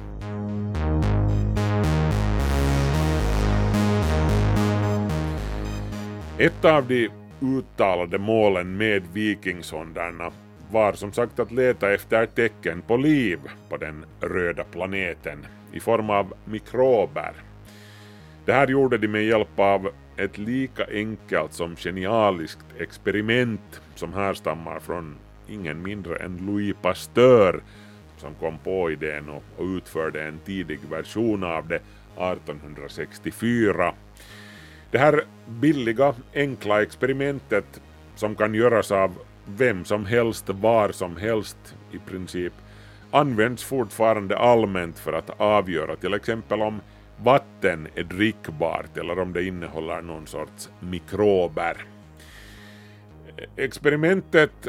Ett 6.38 6.64
av 6.64 6.86
de 6.86 7.08
uttalade 7.40 8.18
målen 8.18 8.76
med 8.76 9.02
vikingsondarna 9.12 10.32
var 10.70 10.92
som 10.92 11.12
sagt 11.12 11.38
att 11.38 11.52
leta 11.52 11.94
efter 11.94 12.26
tecken 12.26 12.82
på 12.82 12.96
liv 12.96 13.38
på 13.68 13.76
den 13.76 14.04
röda 14.20 14.64
planeten 14.64 15.46
i 15.72 15.80
form 15.80 16.10
av 16.10 16.34
mikrober. 16.44 17.32
Det 18.44 18.52
här 18.52 18.66
gjorde 18.66 18.98
de 18.98 19.08
med 19.08 19.24
hjälp 19.24 19.58
av 19.58 19.90
ett 20.16 20.38
lika 20.38 20.86
enkelt 20.92 21.52
som 21.52 21.76
genialiskt 21.76 22.66
experiment 22.78 23.80
som 23.94 24.12
härstammar 24.12 24.80
från 24.80 25.16
ingen 25.48 25.82
mindre 25.82 26.16
än 26.16 26.46
Louis 26.46 26.76
Pasteur 26.82 27.62
som 28.16 28.34
kom 28.34 28.58
på 28.58 28.90
idén 28.90 29.28
och, 29.28 29.64
utförde 29.64 30.22
en 30.22 30.38
tidig 30.38 30.80
version 30.90 31.44
av 31.44 31.68
det 31.68 31.80
1864. 32.16 33.94
Det 34.90 34.98
här 34.98 35.24
billiga, 35.46 36.14
enkla 36.34 36.82
experimentet 36.82 37.80
som 38.14 38.34
kan 38.34 38.54
göras 38.54 38.92
av 38.92 39.18
vem 39.46 39.84
som 39.84 40.06
helst, 40.06 40.48
var 40.48 40.92
som 40.92 41.16
helst 41.16 41.76
i 41.92 41.98
princip, 41.98 42.52
används 43.10 43.64
fortfarande 43.64 44.38
allmänt 44.38 44.98
för 44.98 45.12
att 45.12 45.40
avgöra 45.40 45.96
till 45.96 46.14
exempel 46.14 46.62
om 46.62 46.80
vatten 47.22 47.88
är 47.94 48.02
drickbart 48.02 48.96
eller 48.96 49.18
om 49.18 49.32
det 49.32 49.44
innehåller 49.44 50.02
någon 50.02 50.26
sorts 50.26 50.70
mikrober. 50.80 51.76
Experimentet 53.56 54.68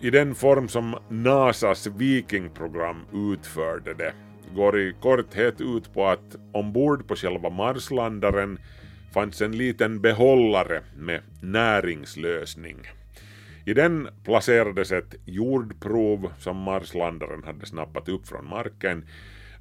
i 0.00 0.10
den 0.10 0.34
form 0.34 0.68
som 0.68 0.96
NASAs 1.08 1.86
Viking-program 1.86 3.04
utförde 3.12 3.94
det 3.94 4.12
går 4.54 4.78
i 4.78 4.94
korthet 5.00 5.60
ut 5.60 5.94
på 5.94 6.06
att 6.06 6.36
ombord 6.52 7.08
på 7.08 7.16
själva 7.16 7.50
Marslandaren 7.50 8.58
fanns 9.14 9.42
en 9.42 9.56
liten 9.56 10.00
behållare 10.00 10.82
med 10.96 11.20
näringslösning. 11.40 12.76
I 13.64 13.74
den 13.74 14.08
placerades 14.24 14.92
ett 14.92 15.14
jordprov 15.24 16.32
som 16.38 16.56
Marslandaren 16.56 17.44
hade 17.44 17.66
snappat 17.66 18.08
upp 18.08 18.28
från 18.28 18.48
marken. 18.48 19.04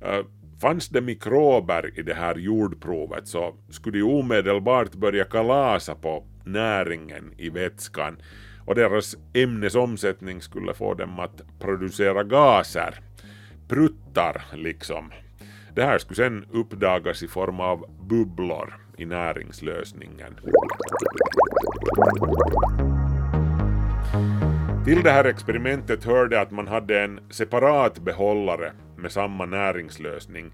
Eh, 0.01 0.25
fanns 0.61 0.89
det 0.89 1.01
mikrober 1.01 1.99
i 1.99 2.01
det 2.01 2.13
här 2.13 2.35
jordprovet 2.35 3.27
så 3.27 3.55
skulle 3.69 3.97
de 3.97 4.03
omedelbart 4.03 4.93
börja 4.93 5.23
kalasa 5.23 5.95
på 5.95 6.23
näringen 6.43 7.33
i 7.37 7.49
vätskan 7.49 8.17
och 8.65 8.75
deras 8.75 9.15
ämnesomsättning 9.33 10.41
skulle 10.41 10.73
få 10.73 10.93
dem 10.93 11.19
att 11.19 11.41
producera 11.59 12.23
gaser. 12.23 12.99
Pruttar 13.67 14.41
liksom. 14.53 15.11
Det 15.75 15.83
här 15.83 15.97
skulle 15.97 16.15
sen 16.15 16.45
uppdagas 16.51 17.23
i 17.23 17.27
form 17.27 17.59
av 17.59 17.85
bubblor 18.09 18.73
i 18.97 19.05
näringslösningen. 19.05 20.39
Till 24.85 25.03
det 25.03 25.11
här 25.11 25.25
experimentet 25.25 26.03
hörde 26.03 26.41
att 26.41 26.51
man 26.51 26.67
hade 26.67 27.01
en 27.01 27.19
separat 27.29 27.99
behållare 27.99 28.71
med 28.97 29.11
samma 29.11 29.45
näringslösning 29.45 30.51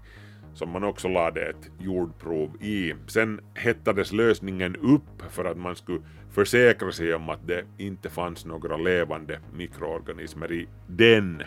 som 0.54 0.70
man 0.70 0.84
också 0.84 1.08
lade 1.08 1.40
ett 1.40 1.70
jordprov 1.78 2.62
i. 2.62 2.94
Sen 3.06 3.40
hettades 3.54 4.12
lösningen 4.12 4.76
upp 4.76 5.22
för 5.30 5.44
att 5.44 5.56
man 5.56 5.76
skulle 5.76 6.00
försäkra 6.34 6.92
sig 6.92 7.14
om 7.14 7.28
att 7.28 7.46
det 7.46 7.64
inte 7.78 8.10
fanns 8.10 8.44
några 8.44 8.76
levande 8.76 9.38
mikroorganismer 9.54 10.52
i 10.52 10.68
den. 10.86 11.42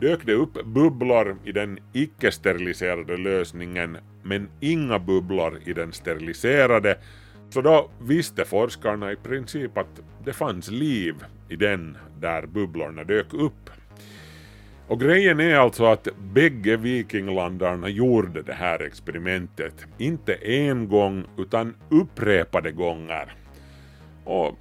dök 0.00 0.26
det 0.26 0.34
upp 0.34 0.64
bubblor 0.64 1.36
i 1.44 1.52
den 1.52 1.78
icke-steriliserade 1.92 3.16
lösningen 3.16 3.98
men 4.22 4.48
inga 4.60 4.98
bubblor 4.98 5.58
i 5.64 5.72
den 5.72 5.92
steriliserade 5.92 6.98
så 7.50 7.60
då 7.60 7.90
visste 8.00 8.44
forskarna 8.44 9.12
i 9.12 9.16
princip 9.16 9.78
att 9.78 10.00
det 10.24 10.32
fanns 10.32 10.70
liv 10.70 11.14
i 11.48 11.56
den 11.56 11.96
där 12.20 12.46
bubblorna 12.46 13.04
dök 13.04 13.34
upp. 13.34 13.70
Och 14.88 15.00
grejen 15.00 15.40
är 15.40 15.54
alltså 15.54 15.84
att 15.84 16.08
bägge 16.32 16.76
vikinglandarna 16.76 17.88
gjorde 17.88 18.42
det 18.42 18.52
här 18.52 18.82
experimentet, 18.82 19.86
inte 19.98 20.34
en 20.34 20.88
gång 20.88 21.24
utan 21.38 21.74
upprepade 21.88 22.72
gånger. 22.72 23.34
Och 24.28 24.58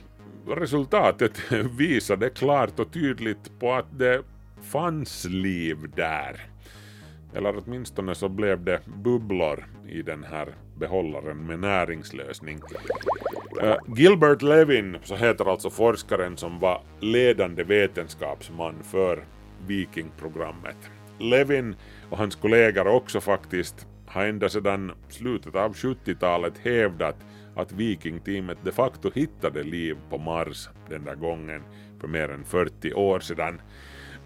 resultatet 0.47 1.51
visade 1.77 2.29
klart 2.29 2.79
och 2.79 2.91
tydligt 2.93 3.59
på 3.59 3.74
att 3.74 4.00
det 4.00 4.24
fanns 4.62 5.25
liv 5.25 5.77
där. 5.95 6.41
Eller 7.33 7.55
åtminstone 7.57 8.15
så 8.15 8.29
blev 8.29 8.63
det 8.63 8.81
bubblor 8.86 9.65
i 9.88 10.01
den 10.01 10.24
här 10.24 10.55
behållaren 10.75 11.38
med 11.45 11.59
näringslösning. 11.59 12.59
Eh, 13.62 13.75
Gilbert 13.95 14.41
Levin, 14.41 14.97
så 15.03 15.15
heter 15.15 15.51
alltså 15.51 15.69
forskaren 15.69 16.38
som 16.38 16.59
var 16.59 16.81
ledande 17.00 17.63
vetenskapsman 17.63 18.75
för 18.83 19.25
Vikingprogrammet. 19.67 20.77
Levin 21.19 21.75
och 22.09 22.17
hans 22.17 22.36
kollegor 22.36 22.88
också 22.88 23.21
faktiskt 23.21 23.88
har 24.05 24.25
ända 24.25 24.50
sedan 24.50 24.91
slutet 25.09 25.55
av 25.55 25.74
70-talet 25.74 26.53
hävdat 26.57 27.15
att 27.57 27.71
Viking-teamet 27.71 28.57
de 28.63 28.71
facto 28.71 29.11
hittade 29.15 29.63
liv 29.63 29.97
på 30.09 30.17
Mars 30.17 30.69
den 30.89 31.05
där 31.05 31.15
gången 31.15 31.61
för 31.99 32.07
mer 32.07 32.29
än 32.29 32.43
40 32.43 32.93
år 32.93 33.19
sedan. 33.19 33.61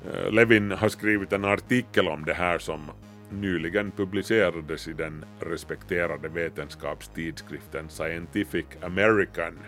Eh, 0.06 0.32
Levin 0.32 0.72
har 0.72 0.90
skrivit 0.90 1.34
en 1.34 1.46
artikel 1.46 2.08
om 2.08 2.26
det 2.26 2.34
här 2.34 2.60
som 2.60 2.92
nyligen 3.30 3.92
publicerades 3.92 4.88
i 4.88 4.94
den 4.94 5.26
respekterade 5.40 6.30
vetenskapstidskriften 6.30 7.90
Scientific 7.90 8.66
American. 8.82 9.60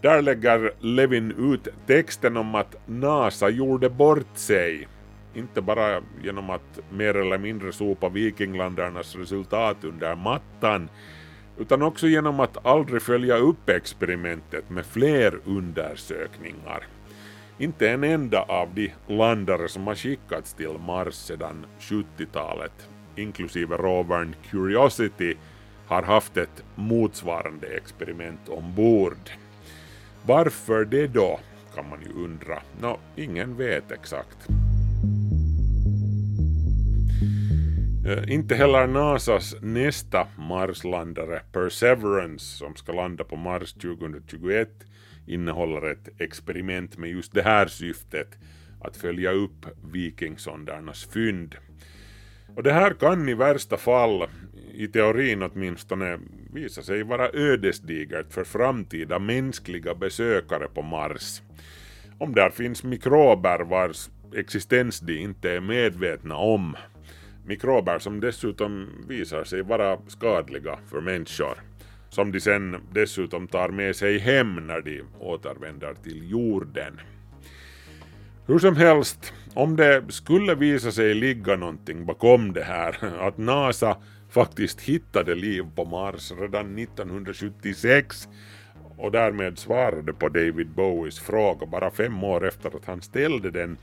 Där 0.00 0.22
lägger 0.22 0.72
Levin 0.80 1.52
ut 1.52 1.68
texten 1.86 2.36
om 2.36 2.54
att 2.54 2.76
NASA 2.86 3.48
gjorde 3.48 3.90
bort 3.90 4.36
sig, 4.36 4.88
inte 5.34 5.60
bara 5.60 6.02
genom 6.22 6.50
att 6.50 6.80
mer 6.90 7.16
eller 7.16 7.38
mindre 7.38 7.72
sopa 7.72 8.08
vikinglandarnas 8.08 9.16
resultat 9.16 9.76
under 9.84 10.16
mattan, 10.16 10.88
utan 11.62 11.82
också 11.82 12.06
genom 12.06 12.40
att 12.40 12.66
aldrig 12.66 13.02
följa 13.02 13.36
upp 13.36 13.68
experimentet 13.68 14.70
med 14.70 14.86
fler 14.86 15.38
undersökningar. 15.44 16.86
Inte 17.58 17.90
en 17.90 18.04
enda 18.04 18.42
av 18.42 18.68
de 18.74 18.92
landare 19.06 19.68
som 19.68 19.86
har 19.86 19.94
skickats 19.94 20.54
till 20.54 20.78
Mars 20.86 21.14
sedan 21.14 21.66
70-talet, 21.80 22.88
inklusive 23.16 23.76
rovern 23.76 24.34
Curiosity, 24.50 25.34
har 25.86 26.02
haft 26.02 26.36
ett 26.36 26.64
motsvarande 26.74 27.66
experiment 27.66 28.48
ombord. 28.48 29.30
Varför 30.26 30.84
det 30.84 31.06
då, 31.06 31.40
kan 31.74 31.88
man 31.88 31.98
ju 32.02 32.24
undra. 32.24 32.62
Nå, 32.80 32.98
ingen 33.16 33.56
vet 33.56 33.92
exakt. 33.92 34.48
Eh, 38.06 38.32
inte 38.32 38.54
heller 38.54 38.86
NASAs 38.86 39.56
nästa 39.60 40.26
Marslandare 40.38 41.40
Perseverance 41.52 42.56
som 42.56 42.76
ska 42.76 42.92
landa 42.92 43.24
på 43.24 43.36
Mars 43.36 43.72
2021 43.72 44.68
innehåller 45.26 45.90
ett 45.90 46.08
experiment 46.20 46.98
med 46.98 47.10
just 47.10 47.32
det 47.32 47.42
här 47.42 47.66
syftet, 47.66 48.28
att 48.80 48.96
följa 48.96 49.32
upp 49.32 49.66
vikingsondarnas 49.92 51.04
fynd. 51.04 51.56
Och 52.56 52.62
det 52.62 52.72
här 52.72 52.90
kan 52.90 53.28
i 53.28 53.34
värsta 53.34 53.76
fall, 53.76 54.28
i 54.74 54.88
teorin 54.88 55.42
åtminstone, 55.42 56.18
visa 56.52 56.82
sig 56.82 57.02
vara 57.02 57.30
ödesdigert 57.32 58.32
för 58.32 58.44
framtida 58.44 59.18
mänskliga 59.18 59.94
besökare 59.94 60.68
på 60.74 60.82
Mars. 60.82 61.42
Om 62.18 62.34
där 62.34 62.50
finns 62.50 62.84
mikrober 62.84 63.58
vars 63.58 64.08
existens 64.36 65.00
de 65.00 65.18
inte 65.18 65.50
är 65.50 65.60
medvetna 65.60 66.36
om. 66.36 66.76
Mikrober 67.46 67.98
som 67.98 68.20
dessutom 68.20 68.88
visar 69.08 69.44
sig 69.44 69.62
vara 69.62 69.98
skadliga 70.08 70.78
för 70.90 71.00
människor 71.00 71.58
som 72.12 72.32
de 72.32 72.40
sen 72.40 72.76
dessutom 72.92 73.48
tar 73.48 73.68
med 73.68 73.96
sig 73.96 74.18
hem 74.18 74.66
när 74.66 74.80
de 74.80 75.02
återvänder 75.20 75.94
till 75.94 76.30
jorden. 76.30 77.00
Hur 78.46 78.58
som 78.58 78.76
helst, 78.76 79.32
om 79.54 79.76
det 79.76 80.04
skulle 80.08 80.54
visa 80.54 80.92
sig 80.92 81.14
ligga 81.14 81.56
någonting 81.56 82.06
bakom 82.06 82.52
det 82.52 82.64
här, 82.64 82.96
att 83.28 83.38
NASA 83.38 83.96
faktiskt 84.30 84.80
hittade 84.80 85.34
liv 85.34 85.64
på 85.74 85.84
Mars 85.84 86.32
redan 86.40 86.78
1976 86.78 88.28
och 88.96 89.12
därmed 89.12 89.58
svarade 89.58 90.12
på 90.12 90.28
David 90.28 90.68
Bowies 90.68 91.20
fråga 91.20 91.66
bara 91.66 91.90
fem 91.90 92.24
år 92.24 92.46
efter 92.46 92.76
att 92.76 92.84
han 92.84 93.02
ställde 93.02 93.50
den, 93.50 93.76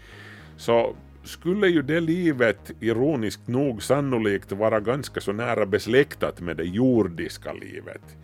så 0.57 0.95
skulle 1.23 1.67
ju 1.67 1.81
det 1.81 1.99
livet 1.99 2.71
ironiskt 2.79 3.47
nog 3.47 3.83
sannolikt 3.83 4.51
vara 4.51 4.79
ganska 4.79 5.21
så 5.21 5.33
nära 5.33 5.65
besläktat 5.65 6.41
med 6.41 6.57
det 6.57 6.63
jordiska 6.63 7.53
livet. 7.53 8.17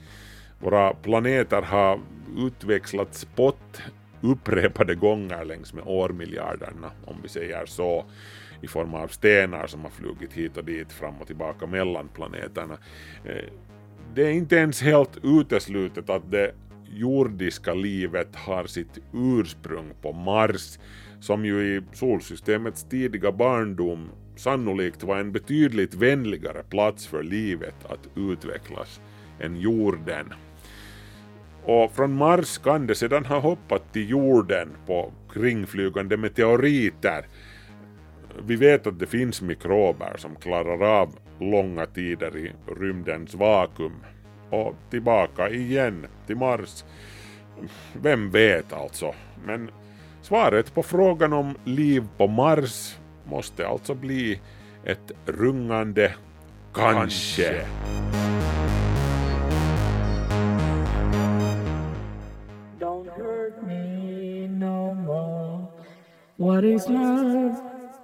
Våra 0.59 0.93
planeter 0.93 1.61
har 1.61 1.99
utväxlat 2.37 3.15
spott 3.15 3.81
upprepade 4.21 4.95
gånger 4.95 5.45
längs 5.45 5.73
med 5.73 5.83
årmiljarderna, 5.87 6.91
om 7.05 7.15
vi 7.23 7.29
säger 7.29 7.65
så, 7.65 8.05
i 8.61 8.67
form 8.67 8.93
av 8.93 9.07
stenar 9.07 9.67
som 9.67 9.81
har 9.81 9.89
flugit 9.89 10.33
hit 10.33 10.57
och 10.57 10.65
dit 10.65 10.91
fram 10.91 11.15
och 11.21 11.27
tillbaka 11.27 11.67
mellan 11.67 12.07
planeterna. 12.07 12.77
Eh, 13.25 13.49
det 14.13 14.23
är 14.23 14.31
inte 14.31 14.55
ens 14.55 14.81
helt 14.81 15.17
uteslutet 15.23 16.09
att 16.09 16.31
det 16.31 16.51
jordiska 16.89 17.73
livet 17.73 18.35
har 18.35 18.65
sitt 18.65 18.99
ursprung 19.13 19.93
på 20.01 20.13
Mars, 20.13 20.79
som 21.25 21.45
ju 21.45 21.61
i 21.61 21.81
solsystemets 21.93 22.83
tidiga 22.83 23.31
barndom 23.31 24.09
sannolikt 24.35 25.03
var 25.03 25.17
en 25.17 25.31
betydligt 25.31 25.93
vänligare 25.93 26.63
plats 26.63 27.07
för 27.07 27.23
livet 27.23 27.75
att 27.89 28.09
utvecklas 28.15 29.01
än 29.39 29.55
jorden. 29.55 30.33
Och 31.63 31.91
från 31.91 32.13
Mars 32.13 32.57
kan 32.57 32.87
det 32.87 32.95
sedan 32.95 33.25
ha 33.25 33.39
hoppat 33.39 33.93
till 33.93 34.09
jorden 34.09 34.69
på 34.87 35.13
kringflygande 35.33 36.17
meteoriter. 36.17 37.25
Vi 38.45 38.55
vet 38.55 38.87
att 38.87 38.99
det 38.99 39.07
finns 39.07 39.41
mikrober 39.41 40.13
som 40.17 40.35
klarar 40.35 41.01
av 41.01 41.15
långa 41.39 41.85
tider 41.85 42.37
i 42.37 42.51
rymdens 42.79 43.35
vakuum. 43.35 44.03
Och 44.49 44.75
tillbaka 44.89 45.49
igen 45.49 46.07
till 46.27 46.37
Mars. 46.37 46.85
Vem 48.01 48.31
vet 48.31 48.73
alltså? 48.73 49.15
Men 49.45 49.69
svaret 50.25 50.73
på 50.73 50.83
frågan 50.83 51.33
om 51.33 51.55
liv 51.63 52.03
på 52.17 52.27
Mars 52.27 52.97
måste 53.23 53.67
alltså 53.67 53.93
bli 53.93 54.39
ett 54.83 55.11
rungande 55.25 56.13
kanske. 56.73 57.65
Don't 62.79 63.09
hurt 63.17 63.67
me 63.67 64.47
no 64.47 64.93
more. 64.93 65.65
What 66.37 66.63
is 66.63 66.89
love? 66.89 67.55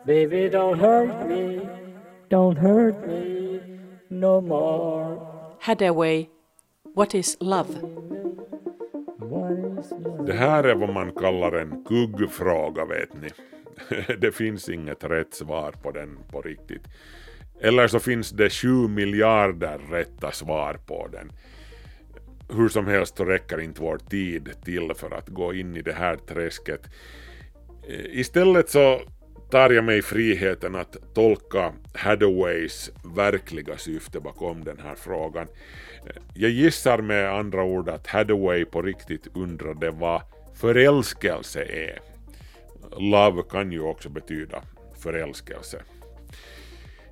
Baby, 0.06 0.50
don't 0.50 0.80
hurt 0.80 1.28
me. 1.28 1.60
Don't 2.30 2.58
hurt 2.58 3.08
me 3.08 3.60
no 4.10 4.42
more. 4.42 5.18
Hadaway, 5.62 6.28
what 6.96 7.16
is 7.16 7.38
love? 7.40 8.11
Det 10.26 10.34
här 10.34 10.64
är 10.64 10.76
vad 10.76 10.94
man 10.94 11.12
kallar 11.12 11.52
en 11.52 11.86
kuggfråga 11.86 12.86
vet 12.86 13.10
ni. 13.22 13.30
Det 14.18 14.32
finns 14.32 14.70
inget 14.70 15.04
rätt 15.04 15.34
svar 15.34 15.72
på 15.84 15.92
den 15.92 16.20
på 16.32 16.42
riktigt. 16.42 16.84
Eller 17.62 17.88
så 17.88 18.00
finns 18.00 18.32
det 18.32 18.50
7 18.50 18.88
miljarder 18.88 19.78
rätta 19.92 20.32
svar 20.32 20.80
på 20.88 21.08
den. 21.12 21.32
Hur 22.58 22.70
som 22.70 22.88
helst 22.88 23.18
så 23.18 23.26
räcker 23.26 23.62
inte 23.62 23.82
vår 23.82 23.98
tid 23.98 24.50
till 24.66 24.92
för 24.96 25.14
att 25.14 25.30
gå 25.30 25.54
in 25.54 25.78
i 25.78 25.82
det 25.82 25.94
här 25.94 26.16
träsket. 26.16 26.82
Eh, 27.88 28.20
istället 28.20 28.70
så 28.70 29.02
tar 29.52 29.70
jag 29.70 29.84
mig 29.84 30.02
friheten 30.02 30.76
att 30.76 31.14
tolka 31.14 31.74
Hadaways 31.94 32.92
verkliga 33.16 33.78
syfte 33.78 34.20
bakom 34.20 34.64
den 34.64 34.80
här 34.80 34.96
frågan. 34.96 35.48
Jag 36.34 36.52
gissar 36.52 36.98
med 36.98 37.34
andra 37.34 37.64
ord 37.64 37.90
att 37.90 38.08
Hathaway 38.08 38.66
på 38.66 38.82
riktigt 38.82 39.28
undrade 39.36 39.92
vad 39.92 40.22
förälskelse 40.54 41.64
är. 41.64 42.00
Love 42.98 43.44
kan 43.50 43.72
ju 43.72 43.82
också 43.82 44.10
betyda 44.10 44.64
förälskelse. 45.00 45.82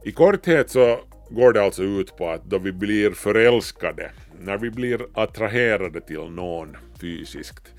I 0.05 0.11
korthet 0.11 0.69
så 0.69 0.99
går 1.29 1.53
det 1.53 1.63
alltså 1.63 1.83
ut 1.83 2.17
på 2.17 2.29
att 2.29 2.43
då 2.43 2.57
vi 2.57 2.71
blir 2.71 3.11
förälskade, 3.11 4.11
när 4.39 4.57
vi 4.57 4.69
blir 4.69 5.01
attraherade 5.13 6.01
till 6.01 6.29
någon 6.29 6.77
fysiskt, 7.01 7.73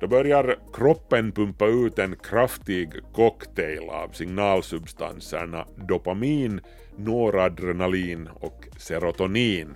då 0.00 0.06
börjar 0.06 0.58
kroppen 0.72 1.32
pumpa 1.32 1.66
ut 1.66 1.98
en 1.98 2.16
kraftig 2.16 2.92
cocktail 3.12 3.88
av 3.90 4.08
signalsubstanserna 4.08 5.66
dopamin, 5.76 6.60
noradrenalin 6.96 8.28
och 8.40 8.64
serotonin. 8.78 9.74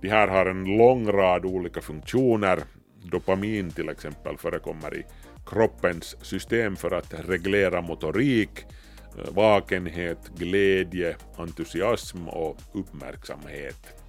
De 0.00 0.08
här 0.08 0.28
har 0.28 0.46
en 0.46 0.64
lång 0.64 1.12
rad 1.12 1.44
olika 1.44 1.80
funktioner. 1.80 2.58
Dopamin 3.02 3.70
till 3.70 3.88
exempel 3.88 4.36
förekommer 4.38 4.96
i 4.96 5.04
kroppens 5.46 6.16
system 6.22 6.76
för 6.76 6.90
att 6.90 7.14
reglera 7.28 7.80
motorik, 7.80 8.50
eh, 9.18 9.32
vakenhet, 9.34 10.30
glädje, 10.36 11.16
entusiasm 11.36 12.28
och 12.28 12.56
uppmärksamhet. 12.72 14.02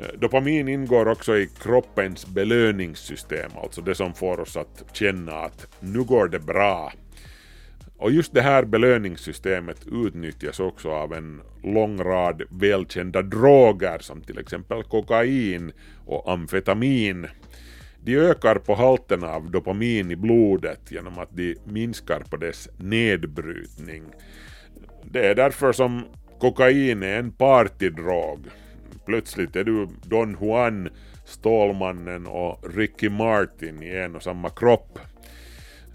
Eh, 0.00 0.18
dopamin 0.18 0.68
ingår 0.68 1.08
också 1.08 1.36
i 1.36 1.48
kroppens 1.62 2.26
belöningssystem, 2.26 3.50
alltså 3.62 3.80
det 3.80 3.94
som 3.94 4.14
får 4.14 4.40
oss 4.40 4.56
att 4.56 4.84
känna 4.92 5.32
att 5.32 5.66
nu 5.80 6.02
går 6.04 6.28
det 6.28 6.40
bra. 6.40 6.92
Och 8.00 8.10
just 8.10 8.34
det 8.34 8.42
här 8.42 8.64
belöningssystemet 8.64 9.86
utnyttjas 9.92 10.60
också 10.60 10.90
av 10.90 11.14
en 11.14 11.40
lång 11.62 11.98
rad 11.98 12.42
välkända 12.50 13.22
droger 13.22 13.98
som 13.98 14.20
till 14.20 14.38
exempel 14.38 14.82
kokain 14.82 15.72
och 16.06 16.32
amfetamin. 16.32 17.26
De 18.04 18.16
ökar 18.16 18.54
på 18.54 18.74
halten 18.74 19.24
av 19.24 19.50
dopamin 19.50 20.10
i 20.10 20.16
blodet 20.16 20.90
genom 20.90 21.18
att 21.18 21.36
de 21.36 21.56
minskar 21.64 22.20
på 22.20 22.36
dess 22.36 22.68
nedbrytning. 22.76 24.02
Det 25.04 25.26
är 25.26 25.34
därför 25.34 25.72
som 25.72 26.04
kokain 26.38 27.02
är 27.02 27.18
en 27.18 27.32
partydrog. 27.32 28.46
Plötsligt 29.06 29.56
är 29.56 29.64
du 29.64 29.88
Don 30.02 30.36
Juan, 30.40 30.88
Stålmannen 31.24 32.26
och 32.26 32.74
Ricky 32.74 33.08
Martin 33.08 33.82
i 33.82 33.96
en 33.96 34.16
och 34.16 34.22
samma 34.22 34.50
kropp. 34.50 34.98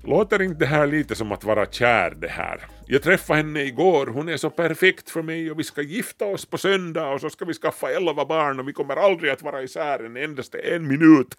Låter 0.08 0.41
inte 0.41 0.60
det 0.60 0.65
här 0.65 0.88
lite 0.88 1.15
som 1.15 1.32
att 1.32 1.44
vara 1.44 1.65
kär 1.65 2.12
det 2.12 2.28
här? 2.28 2.62
Jag 2.88 3.04
träffade 3.04 3.38
henne 3.38 3.62
igår, 3.62 4.08
hon 4.08 4.30
är 4.30 4.38
så 4.38 4.50
perfekt 4.50 5.10
för 5.10 5.22
mig 5.22 5.52
och 5.52 5.60
vi 5.60 5.63
ska 5.63 5.82
gifta 5.82 6.26
oss 6.26 6.46
på 6.46 6.58
söndag 6.58 7.10
och 7.10 7.22
så 7.22 7.30
ska 7.30 7.46
vi 7.46 7.54
skaffa 7.54 7.91
elva 7.91 8.26
barn 8.26 8.60
och 8.60 8.68
vi 8.68 8.74
kommer 8.74 8.96
aldrig 8.96 9.32
att 9.32 9.41
vara 9.41 9.62
isär 9.63 10.06
en 10.06 10.18
endaste 10.18 10.58
en 10.58 10.88
minut. 10.88 11.38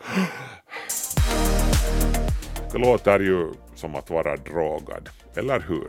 Det 2.72 2.78
låter 2.78 3.20
ju 3.20 3.52
som 3.74 3.94
att 3.94 4.10
vara 4.10 4.36
drogad, 4.36 5.08
eller 5.36 5.60
hur? 5.60 5.88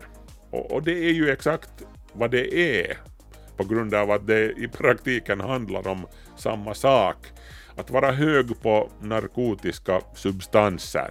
Och, 0.51 0.71
och 0.71 0.83
det 0.83 1.05
är 1.05 1.13
ju 1.13 1.29
exakt 1.29 1.69
vad 2.13 2.31
det 2.31 2.55
är 2.55 2.97
på 3.57 3.63
grund 3.63 3.93
av 3.93 4.11
att 4.11 4.27
det 4.27 4.51
i 4.51 4.67
praktiken 4.67 5.41
handlar 5.41 5.87
om 5.87 6.07
samma 6.37 6.73
sak. 6.73 7.17
Att 7.75 7.89
vara 7.89 8.11
hög 8.11 8.61
på 8.61 8.91
narkotiska 9.01 10.01
substanser. 10.15 11.09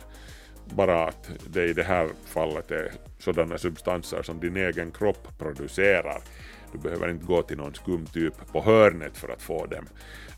Bara 0.75 1.05
att 1.05 1.31
det 1.49 1.65
i 1.65 1.73
det 1.73 1.83
här 1.83 2.09
fallet 2.27 2.71
är 2.71 2.93
sådana 3.19 3.59
substanser 3.59 4.23
som 4.23 4.41
din 4.41 4.57
egen 4.57 4.91
kropp 4.91 5.39
producerar. 5.39 6.23
Du 6.73 6.79
behöver 6.79 7.09
inte 7.09 7.27
gå 7.27 7.43
till 7.43 7.57
någon 7.57 7.75
skum 7.75 8.07
typ 8.07 8.53
på 8.53 8.63
hörnet 8.63 9.17
för 9.17 9.29
att 9.29 9.43
få 9.43 9.67
dem. 9.67 9.87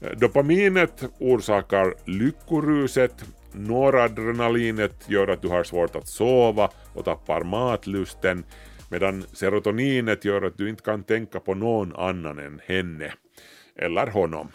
Eh, 0.00 0.10
dopaminet 0.10 1.04
orsakar 1.18 1.94
lyckoruset, 2.04 3.24
noradrenalinet 3.52 5.08
gör 5.08 5.28
att 5.28 5.42
du 5.42 5.48
har 5.48 5.64
svårt 5.64 5.96
att 5.96 6.08
sova 6.08 6.70
och 6.94 7.04
tappar 7.04 7.42
matlusten, 7.42 8.44
medan 8.90 9.24
serotoninet 9.32 10.24
gör 10.24 10.42
att 10.42 10.58
du 10.58 10.68
inte 10.68 10.82
kan 10.82 11.02
tänka 11.02 11.40
på 11.40 11.54
någon 11.54 11.96
annan 11.96 12.38
än 12.38 12.60
henne 12.66 13.12
eller 13.76 14.06
honom. 14.06 14.48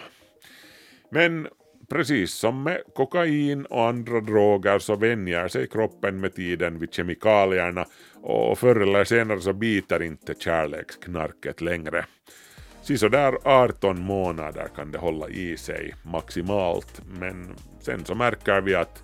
Men 1.09 1.47
precis 1.93 2.33
som 2.33 2.63
med 2.63 2.81
kokain 2.95 3.65
och 3.65 3.87
andra 3.87 4.21
droger 4.21 4.79
så 4.79 4.95
vänjer 4.95 5.47
sig 5.47 5.67
kroppen 5.67 6.19
med 6.19 6.35
tiden 6.35 6.79
vid 6.79 6.93
kemikalierna 6.93 7.85
och 8.21 8.59
förr 8.59 8.75
eller 8.75 9.03
senare 9.03 9.41
så 9.41 9.53
biter 9.53 10.03
inte 10.03 10.33
kärleksknarket 10.39 11.61
längre. 11.61 12.05
Sisådär 12.81 13.37
18 13.43 14.01
månader 14.01 14.67
kan 14.75 14.91
det 14.91 14.97
hålla 14.97 15.29
i 15.29 15.57
sig 15.57 15.95
maximalt 16.03 17.01
men 17.19 17.55
sen 17.79 18.05
så 18.05 18.15
märker 18.15 18.61
vi 18.61 18.75
att 18.75 19.03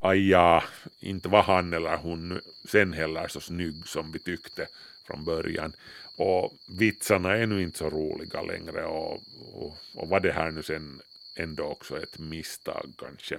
aja, 0.00 0.62
inte 1.00 1.28
var 1.28 1.42
han 1.42 1.72
eller 1.72 1.96
hon 1.96 2.40
sen 2.68 2.92
heller 2.92 3.28
så 3.28 3.40
snygg 3.40 3.86
som 3.86 4.12
vi 4.12 4.18
tyckte 4.18 4.66
från 5.06 5.24
början. 5.24 5.72
Och 6.18 6.52
vitsarna 6.78 7.36
är 7.36 7.46
nu 7.46 7.62
inte 7.62 7.78
så 7.78 7.90
roliga 7.90 8.42
längre 8.42 8.84
och, 8.84 9.12
och, 9.54 9.74
och 9.94 10.08
vad 10.08 10.22
det 10.22 10.32
här 10.32 10.50
nu 10.50 10.62
sen 10.62 11.00
ändå 11.36 11.64
också 11.64 12.02
ett 12.02 12.18
misstag 12.18 12.86
kanske. 12.98 13.38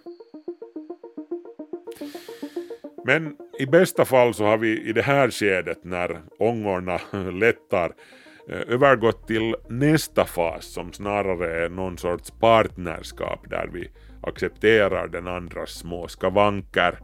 Men 3.06 3.36
i 3.60 3.66
bästa 3.66 4.06
fall 4.06 4.34
så 4.34 4.46
har 4.46 4.58
vi 4.58 4.82
i 4.82 4.94
det 4.94 5.02
här 5.02 5.32
skedet 5.32 5.84
när 5.84 6.22
ångorna 6.40 7.00
lättar 7.32 7.96
eh, 8.50 8.74
övergått 8.74 9.28
till 9.28 9.56
nästa 9.70 10.26
fas 10.26 10.66
som 10.66 10.94
snarare 10.94 11.66
är 11.66 11.70
någon 11.70 11.98
sorts 11.98 12.32
partnerskap 12.32 13.50
där 13.50 13.70
vi 13.74 13.92
accepterar 14.22 15.08
den 15.08 15.28
andras 15.28 15.70
små 15.70 16.08
skavanker. 16.08 17.00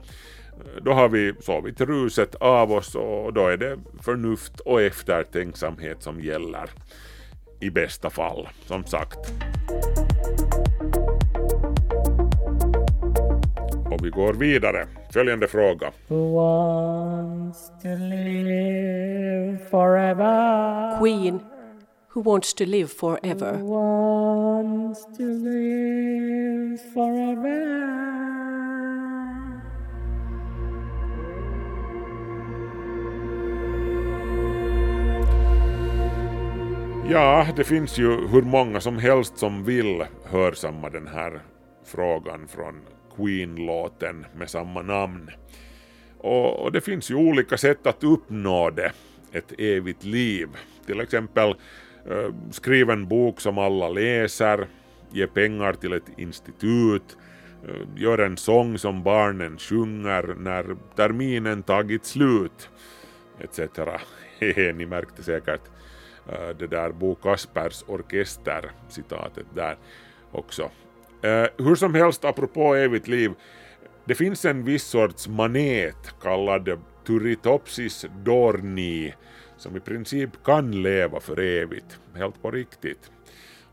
Eh, 0.53 0.83
då 0.83 0.91
har 0.93 1.09
vi 1.09 1.33
sovit 1.39 1.81
ruset 1.81 2.35
av 2.35 2.71
oss 2.71 2.95
och 2.95 3.33
då 3.33 3.47
är 3.47 3.57
det 3.57 3.79
förnuft 4.01 4.59
och 4.59 4.81
eftertänksamhet 4.81 6.03
som 6.03 6.21
gäller. 6.21 6.69
I 7.61 7.69
bästa 7.69 8.09
fall, 8.09 8.49
som 8.65 8.83
sagt. 8.83 9.19
Och 13.99 14.05
vi 14.05 14.09
går 14.09 14.33
vidare. 14.33 14.87
Följande 15.13 15.47
fråga. 15.47 15.91
Who 16.07 16.35
wants 16.35 17.67
to 17.81 17.87
live 17.87 19.57
forever? 19.71 20.99
Queen, 20.99 21.39
who 22.13 22.21
wants 22.21 22.53
to 22.53 22.65
live 22.65 22.87
forever. 22.87 23.53
Who 23.53 23.67
wants 23.67 25.05
to 25.17 25.23
live 25.23 26.77
forever? 26.93 27.79
Ja, 37.11 37.47
det 37.55 37.63
finns 37.63 37.97
ju 37.97 38.27
hur 38.27 38.41
många 38.41 38.81
som 38.81 38.97
helst 38.97 39.37
som 39.37 39.63
vill 39.63 40.05
hörsamma 40.25 40.89
den 40.89 41.07
här 41.07 41.41
frågan 41.85 42.47
från 42.47 42.81
Queen-låten 43.19 44.25
med 44.35 44.49
samma 44.49 44.81
namn. 44.81 45.29
Och, 46.17 46.59
och 46.59 46.71
det 46.71 46.81
finns 46.81 47.11
ju 47.11 47.15
olika 47.15 47.57
sätt 47.57 47.87
att 47.87 48.03
uppnå 48.03 48.69
det, 48.69 48.91
ett 49.31 49.53
evigt 49.57 50.03
liv. 50.03 50.47
Till 50.85 50.99
exempel 50.99 51.49
eh, 52.09 52.35
skriv 52.51 52.89
en 52.89 53.07
bok 53.07 53.41
som 53.41 53.57
alla 53.57 53.89
läser, 53.89 54.67
ge 55.11 55.27
pengar 55.27 55.73
till 55.73 55.93
ett 55.93 56.09
institut, 56.17 57.17
eh, 57.67 58.01
gör 58.01 58.17
en 58.17 58.37
sång 58.37 58.77
som 58.77 59.03
barnen 59.03 59.57
sjunger 59.57 60.35
när 60.39 60.75
terminen 60.95 61.63
tagit 61.63 62.05
slut, 62.05 62.69
etc. 63.39 63.59
Hehe, 64.39 64.73
ni 64.73 64.85
märkte 64.85 65.23
säkert 65.23 65.61
eh, 66.27 66.49
det 66.59 66.67
där 66.67 66.91
Bo 66.91 67.15
Kaspers 67.15 67.83
orkester 67.87 68.71
citatet 68.89 69.45
där 69.55 69.77
också. 70.31 70.69
Eh, 71.21 71.45
hur 71.57 71.75
som 71.75 71.95
helst, 71.95 72.25
apropå 72.25 72.75
evigt 72.75 73.07
liv, 73.07 73.31
det 74.05 74.15
finns 74.15 74.45
en 74.45 74.63
viss 74.63 74.83
sorts 74.83 75.27
manet 75.27 76.13
kallad 76.21 76.79
Turritopsis 77.07 78.05
dorni 78.25 79.13
som 79.57 79.77
i 79.77 79.79
princip 79.79 80.43
kan 80.43 80.81
leva 80.81 81.19
för 81.19 81.39
evigt, 81.39 81.99
helt 82.15 82.41
på 82.41 82.51
riktigt. 82.51 83.11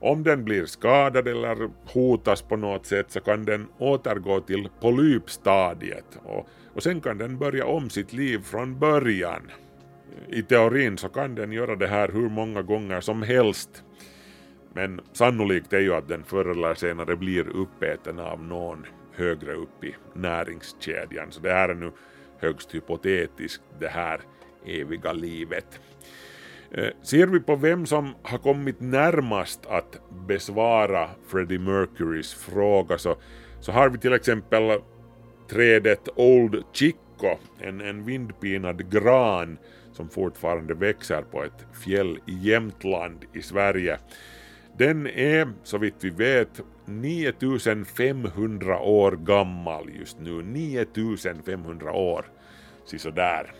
Om 0.00 0.22
den 0.22 0.44
blir 0.44 0.66
skadad 0.66 1.28
eller 1.28 1.70
hotas 1.84 2.42
på 2.42 2.56
något 2.56 2.86
sätt 2.86 3.10
så 3.10 3.20
kan 3.20 3.44
den 3.44 3.68
återgå 3.78 4.40
till 4.40 4.68
polypstadiet 4.80 6.18
och, 6.24 6.48
och 6.74 6.82
sen 6.82 7.00
kan 7.00 7.18
den 7.18 7.38
börja 7.38 7.66
om 7.66 7.90
sitt 7.90 8.12
liv 8.12 8.42
från 8.42 8.78
början. 8.78 9.50
I 10.28 10.42
teorin 10.42 10.98
så 10.98 11.08
kan 11.08 11.34
den 11.34 11.52
göra 11.52 11.76
det 11.76 11.86
här 11.86 12.08
hur 12.08 12.28
många 12.28 12.62
gånger 12.62 13.00
som 13.00 13.22
helst. 13.22 13.82
Men 14.76 15.00
sannolikt 15.12 15.72
är 15.72 15.80
ju 15.80 15.94
att 15.94 16.08
den 16.08 16.24
förr 16.24 16.50
eller 16.50 16.74
senare 16.74 17.16
blir 17.16 17.48
uppäten 17.48 18.18
av 18.18 18.42
någon 18.42 18.86
högre 19.12 19.54
upp 19.54 19.84
i 19.84 19.94
näringskedjan. 20.14 21.32
Så 21.32 21.40
det 21.40 21.52
här 21.52 21.68
är 21.68 21.74
nu 21.74 21.92
högst 22.38 22.74
hypotetiskt 22.74 23.62
det 23.80 23.88
här 23.88 24.20
eviga 24.66 25.12
livet. 25.12 25.80
Eh, 26.70 26.88
ser 27.02 27.26
vi 27.26 27.40
på 27.40 27.56
vem 27.56 27.86
som 27.86 28.14
har 28.22 28.38
kommit 28.38 28.80
närmast 28.80 29.66
att 29.66 30.00
besvara 30.26 31.10
Freddie 31.26 31.58
Mercurys 31.58 32.34
fråga 32.34 32.98
så, 32.98 33.16
så 33.60 33.72
har 33.72 33.88
vi 33.88 33.98
till 33.98 34.12
exempel 34.12 34.80
trädet 35.48 36.08
Old 36.16 36.64
Chico, 36.72 37.38
en, 37.60 37.80
en 37.80 38.04
vindpinad 38.04 38.90
gran 38.90 39.58
som 39.92 40.08
fortfarande 40.08 40.74
växer 40.74 41.22
på 41.22 41.44
ett 41.44 41.66
fjäll 41.84 42.18
i 42.26 42.32
Jämtland 42.48 43.24
i 43.32 43.42
Sverige. 43.42 43.98
Den 44.78 45.06
är, 45.06 45.52
så 45.62 45.78
vitt 45.78 46.04
vi 46.04 46.10
vet, 46.10 46.60
9500 46.84 48.78
år 48.78 49.12
gammal 49.12 49.90
just 49.98 50.20
nu. 50.20 50.42
9500 50.42 51.92
år. 51.92 52.26
där. 53.14 53.52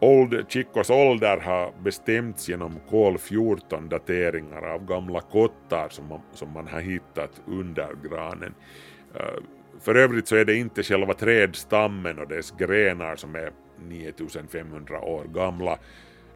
Old 0.00 0.44
Chicos 0.48 0.90
ålder 0.90 1.36
har 1.36 1.72
bestämts 1.82 2.48
genom 2.48 2.80
kol-14-dateringar 2.90 4.62
av 4.74 4.86
gamla 4.86 5.20
kottar 5.20 5.88
som 5.88 6.06
man, 6.06 6.20
som 6.32 6.52
man 6.52 6.68
har 6.68 6.80
hittat 6.80 7.42
under 7.46 7.88
granen. 8.08 8.54
Eh, 9.14 9.42
för 9.80 9.94
övrigt 9.94 10.28
så 10.28 10.36
är 10.36 10.44
det 10.44 10.54
inte 10.56 10.82
själva 10.82 11.14
trädstammen 11.14 12.18
och 12.18 12.28
dess 12.28 12.50
grenar 12.50 13.16
som 13.16 13.34
är 13.34 13.50
9500 13.88 15.00
år 15.00 15.24
gamla. 15.24 15.78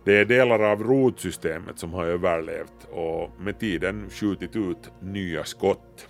Det 0.04 0.18
är 0.18 0.24
delar 0.24 0.58
av 0.72 0.82
rotsystemet 0.82 1.78
som 1.78 1.92
har 1.92 2.04
överlevt 2.04 2.88
och 2.90 3.30
med 3.40 3.58
tiden 3.58 4.10
skjutit 4.10 4.56
ut 4.56 4.90
nya 5.00 5.44
skott. 5.44 6.08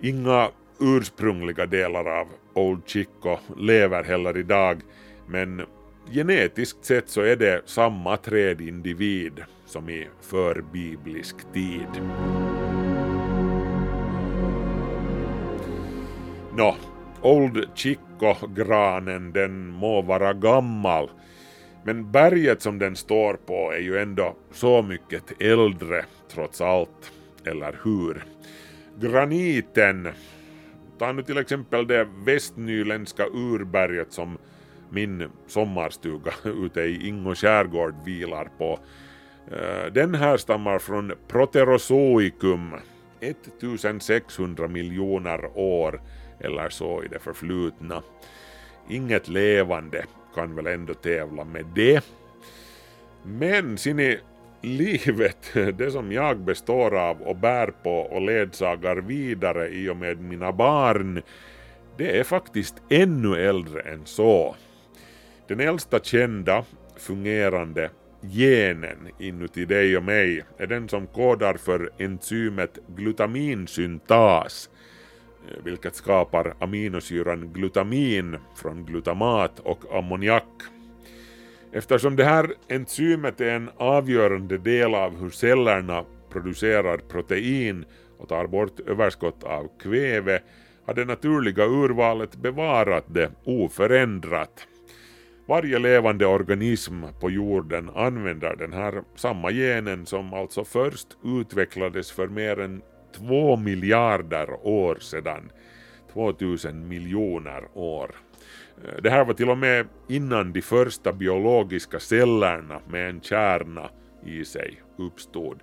Inga 0.00 0.48
ursprungliga 0.80 1.66
delar 1.66 2.20
av 2.20 2.26
Old 2.54 2.82
Chico 2.86 3.38
lever 3.56 4.04
heller 4.04 4.36
idag 4.36 4.80
men 5.26 5.62
genetiskt 6.10 6.84
sett 6.84 7.08
så 7.08 7.20
är 7.20 7.36
det 7.36 7.62
samma 7.66 8.16
trädindivid 8.16 9.44
som 9.66 9.88
i 9.88 10.08
förbiblisk 10.20 11.36
tid. 11.52 12.02
Nå, 16.56 16.76
Old 17.22 17.68
Chico-granen 17.74 19.32
den 19.32 19.68
må 19.68 20.02
vara 20.02 20.32
gammal 20.32 21.10
men 21.90 22.10
berget 22.10 22.62
som 22.62 22.78
den 22.78 22.96
står 22.96 23.34
på 23.34 23.72
är 23.72 23.78
ju 23.78 23.98
ändå 23.98 24.36
så 24.52 24.82
mycket 24.82 25.42
äldre 25.42 26.04
trots 26.32 26.60
allt, 26.60 27.12
eller 27.44 27.80
hur? 27.84 28.24
Graniten, 29.00 30.08
ta 30.98 31.12
nu 31.12 31.22
till 31.22 31.38
exempel 31.38 31.86
det 31.86 32.08
västnyländska 32.24 33.26
urberget 33.26 34.12
som 34.12 34.38
min 34.90 35.30
sommarstuga 35.46 36.32
ute 36.64 36.80
i 36.80 37.08
Ingo 37.08 37.34
skärgård 37.34 37.94
vilar 38.04 38.48
på. 38.58 38.78
Eh, 39.52 39.92
den 39.92 40.14
här 40.14 40.36
stammar 40.36 40.78
från 40.78 41.12
Proterozoikum, 41.28 42.74
1600 43.20 44.68
miljoner 44.68 45.58
år 45.58 46.00
eller 46.40 46.68
så 46.68 47.02
i 47.02 47.08
det 47.08 47.18
förflutna. 47.18 48.02
Inget 48.88 49.28
levande 49.28 50.04
kan 50.34 50.54
väl 50.54 50.66
ändå 50.66 50.94
tävla 50.94 51.44
med 51.44 51.64
det. 51.74 52.04
Men 53.22 53.78
sin 53.78 54.16
livet, 54.62 55.52
det 55.78 55.90
som 55.90 56.12
jag 56.12 56.38
består 56.38 56.98
av 56.98 57.22
och 57.22 57.36
bär 57.36 57.66
på 57.82 57.90
och 57.90 58.20
ledsagar 58.20 58.96
vidare 58.96 59.68
i 59.68 59.88
och 59.88 59.96
med 59.96 60.20
mina 60.20 60.52
barn, 60.52 61.22
det 61.96 62.18
är 62.18 62.24
faktiskt 62.24 62.74
ännu 62.90 63.36
äldre 63.36 63.80
än 63.80 64.06
så. 64.06 64.56
Den 65.48 65.60
äldsta 65.60 65.98
kända 65.98 66.64
fungerande 66.96 67.90
genen 68.22 69.08
inuti 69.18 69.64
dig 69.64 69.96
och 69.96 70.04
mig 70.04 70.44
är 70.58 70.66
den 70.66 70.88
som 70.88 71.06
kodar 71.06 71.54
för 71.54 71.90
enzymet 71.98 72.78
glutaminsyntas, 72.96 74.70
Eh, 75.48 75.64
vilket 75.64 75.94
skapar 75.94 76.54
aminosyran 76.58 77.52
glutamin 77.52 78.36
från 78.54 78.84
glutamat 78.84 79.60
och 79.60 79.94
ammoniak. 79.98 80.62
Eftersom 81.72 82.16
det 82.16 82.24
här 82.24 82.54
enzymet 82.68 83.40
är 83.40 83.50
en 83.50 83.70
avgörande 83.76 84.58
del 84.58 84.94
av 84.94 85.20
hur 85.20 85.30
cellerna 85.30 86.04
producerar 86.32 86.98
protein 86.98 87.84
och 88.18 88.28
tar 88.28 88.46
bort 88.46 88.80
överskott 88.80 89.44
av 89.44 89.68
kväve 89.82 90.42
har 90.86 90.94
det 90.94 91.04
naturliga 91.04 91.64
urvalet 91.66 92.36
bevarat 92.36 93.04
det 93.06 93.30
oförändrat. 93.44 94.66
Varje 95.46 95.78
levande 95.78 96.26
organism 96.26 97.02
på 97.20 97.30
jorden 97.30 97.90
använder 97.94 98.56
den 98.56 98.72
här 98.72 99.02
samma 99.14 99.50
genen 99.50 100.06
som 100.06 100.34
alltså 100.34 100.64
först 100.64 101.06
utvecklades 101.24 102.12
för 102.12 102.28
mer 102.28 102.60
än 102.60 102.82
två 103.12 103.56
miljarder 103.56 104.66
år 104.66 104.98
sedan. 105.00 105.52
2000 106.12 106.88
miljoner 106.88 107.64
år. 107.74 108.10
Eh, 108.84 109.02
det 109.02 109.10
här 109.10 109.24
var 109.24 109.34
till 109.34 109.50
och 109.50 109.58
med 109.58 109.86
innan 110.08 110.52
de 110.52 110.62
första 110.62 111.12
biologiska 111.12 112.00
cellerna 112.00 112.80
med 112.88 113.10
en 113.10 113.20
kärna 113.20 113.90
i 114.26 114.44
sig 114.44 114.82
uppstod. 114.96 115.58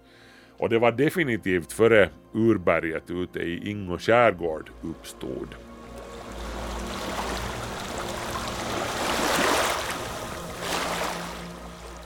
Och 0.57 0.69
det 0.69 0.79
var 0.79 0.91
definitivt 0.91 1.73
före 1.73 2.09
urberget 2.33 3.11
ute 3.11 3.39
i 3.39 3.69
Ingo 3.69 3.97
skärgård 3.97 4.69
uppstod. 4.81 5.55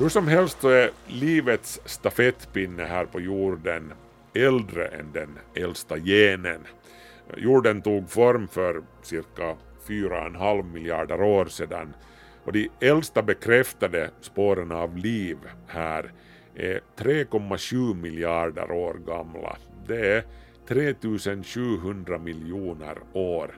Hur 0.02 0.10
som 0.10 0.28
helst 0.28 0.62
så 0.62 0.70
är 0.70 0.90
livets 1.08 1.80
stafettpinne 1.86 2.84
här 2.84 3.06
på 3.06 3.22
jorden 3.22 3.94
äldre 4.34 4.88
än 4.88 5.12
den 5.14 5.40
äldsta 5.56 5.98
genen. 5.98 6.62
Jorden 7.38 7.82
tog 7.82 8.10
form 8.10 8.48
för 8.48 8.84
cirka 9.02 9.56
4,5 9.88 10.74
miljarder 10.74 11.22
år 11.22 11.46
sedan 11.46 11.94
och 12.44 12.52
de 12.52 12.70
äldsta 12.80 13.22
bekräftade 13.22 14.10
spåren 14.22 14.72
av 14.72 14.98
liv 14.98 15.38
här 15.68 16.12
är 16.56 16.82
3,7 16.98 17.96
miljarder 17.96 18.72
år 18.72 18.94
gamla. 18.94 19.58
Det 19.88 20.16
är 20.16 20.24
3700 20.68 22.18
miljoner 22.18 22.98
år. 23.14 23.58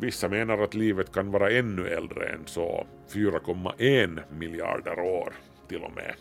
Vissa 0.00 0.28
menar 0.28 0.58
att 0.58 0.74
livet 0.74 1.12
kan 1.12 1.30
vara 1.30 1.50
ännu 1.50 1.88
äldre 1.88 2.26
än 2.26 2.46
så, 2.46 2.86
4,1 3.12 4.20
miljarder 4.38 4.98
år 4.98 5.32
till 5.68 5.82
och 5.82 5.94
med. 5.94 6.14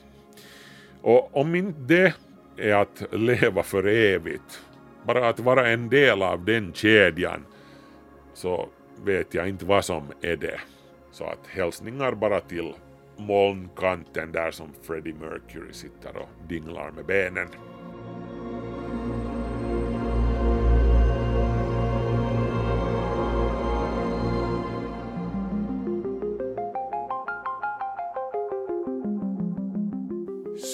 Och 1.02 1.38
om 1.38 1.56
inte 1.56 1.80
det 1.80 2.14
är 2.58 2.74
att 2.74 3.04
leva 3.12 3.64
för 3.64 3.88
evigt. 3.88 4.62
Bara 5.04 5.30
att 5.30 5.40
vara 5.40 5.68
en 5.68 5.90
del 5.90 6.22
av 6.22 6.46
den 6.46 6.74
kedjan 6.74 7.46
så 8.34 8.70
vet 9.04 9.34
jag 9.34 9.50
inte 9.50 9.66
vad 9.66 9.86
som 9.86 10.04
är 10.22 10.36
det. 10.36 10.60
Så 11.12 11.24
att 11.24 11.48
hälsningar 11.48 12.12
bara 12.12 12.40
till 12.40 12.74
molnkanten 13.18 14.32
där 14.32 14.52
som 14.52 14.74
Freddie 14.82 15.14
Mercury 15.14 15.74
sitter 15.74 16.18
och 16.18 16.30
dinglar 16.48 16.92
med 16.92 17.06
benen. 17.06 17.48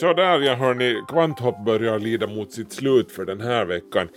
Sådär 0.02 0.40
ja 0.40 0.56
hörni, 0.56 1.04
Kvanthopp 1.08 1.66
börjar 1.66 2.00
lida 2.00 2.28
mot 2.28 2.52
sitt 2.52 2.74
slut 2.74 3.12
för 3.12 3.26
den 3.26 3.42
här 3.42 3.66
veckan. 3.66 4.08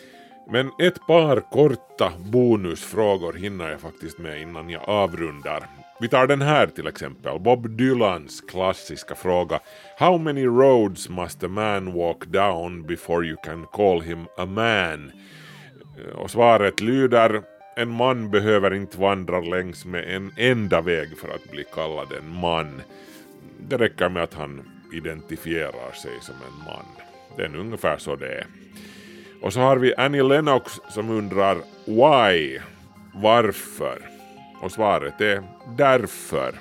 Men 0.51 0.71
ett 0.79 1.07
par 1.07 1.41
korta 1.41 2.13
bonusfrågor 2.19 3.33
hinner 3.33 3.71
jag 3.71 3.81
faktiskt 3.81 4.19
med 4.19 4.41
innan 4.41 4.71
jag 4.71 4.89
avrundar. 4.89 5.67
Vi 6.01 6.09
tar 6.09 6.27
den 6.27 6.43
här 6.43 6.67
till 6.67 6.87
exempel, 6.87 7.41
Bob 7.41 7.71
Dylans 7.71 8.41
klassiska 8.41 9.15
fråga 9.15 9.61
How 9.99 10.19
many 10.19 10.47
roads 10.47 11.09
must 11.09 11.45
a 11.45 11.49
man 11.49 11.93
walk 11.93 12.27
down 12.27 12.87
before 12.87 13.27
you 13.27 13.37
can 13.45 13.67
call 13.73 14.01
him 14.01 14.27
a 14.37 14.47
man? 14.47 15.13
Och 16.15 16.31
svaret 16.31 16.81
lyder 16.81 17.43
En 17.77 17.91
man 17.91 18.31
behöver 18.31 18.75
inte 18.75 19.01
vandra 19.01 19.41
längs 19.41 19.85
med 19.85 20.15
en 20.17 20.33
enda 20.37 20.81
väg 20.81 21.19
för 21.19 21.29
att 21.29 21.51
bli 21.51 21.65
kallad 21.75 22.13
en 22.19 22.41
man. 22.41 22.83
Det 23.69 23.77
räcker 23.77 24.09
med 24.09 24.23
att 24.23 24.35
han 24.35 24.74
identifierar 24.97 25.93
sig 25.93 26.13
som 26.21 26.35
en 26.35 26.65
man. 26.65 26.87
Det 27.37 27.43
är 27.45 27.57
ungefär 27.57 27.99
så 27.99 28.17
det 28.17 28.33
är. 28.33 28.47
Och 29.43 29.53
så 29.53 29.61
har 29.61 29.77
vi 29.77 29.95
Annie 29.95 30.23
Lennox 30.23 30.73
som 30.91 31.11
undrar 31.11 31.57
why? 31.85 32.61
Varför? 33.15 33.99
Och 34.61 34.73
svaret 34.73 35.21
är 35.21 35.43
därför. 35.77 36.55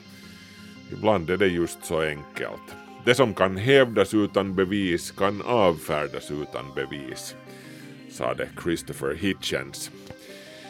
Ibland 0.92 1.30
är 1.30 1.38
det 1.38 1.48
just 1.48 1.86
så 1.86 2.02
enkelt. 2.02 2.76
Det 3.06 3.16
som 3.16 3.34
kan 3.34 3.58
hävdas 3.58 4.14
utan 4.14 4.56
bevis 4.56 5.12
kan 5.12 5.42
avfärdas 5.42 6.32
utan 6.32 6.74
bevis, 6.76 7.36
sade 8.12 8.50
Christopher 8.64 9.16
Hitchens. 9.16 9.92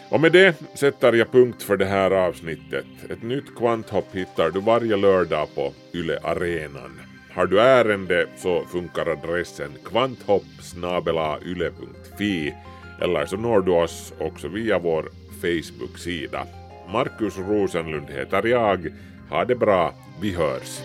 Och 0.10 0.22
med 0.22 0.32
det 0.32 0.56
sätter 0.80 1.14
jag 1.14 1.32
punkt 1.32 1.64
för 1.64 1.78
det 1.78 1.86
här 1.86 2.12
avsnittet. 2.12 2.86
Ett 3.10 3.24
nytt 3.24 3.56
kvanthopp 3.56 4.16
hittar 4.16 4.52
du 4.52 4.60
varje 4.60 4.96
lördag 4.96 5.48
på 5.56 5.74
Yle 5.94 6.20
Arenan. 6.24 7.13
Har 7.36 7.46
du 7.46 7.62
ärende 7.62 8.28
så 8.38 8.66
funkar 8.66 9.06
adressen 9.06 9.72
kvanthopp.yle.fi 9.86 12.54
eller 13.02 13.26
så 13.26 13.38
når 13.38 13.62
du 13.62 13.72
oss 13.72 14.14
också 14.20 14.48
via 14.48 14.80
vår 14.80 15.10
Facebook-sida. 15.42 16.48
Markus 16.94 17.38
Rosenlund 17.38 18.10
heter 18.10 18.48
jag. 18.48 18.94
Ha 19.30 19.46
det 19.46 19.56
bra, 19.56 19.94
vi 20.22 20.36
hörs. 20.36 20.82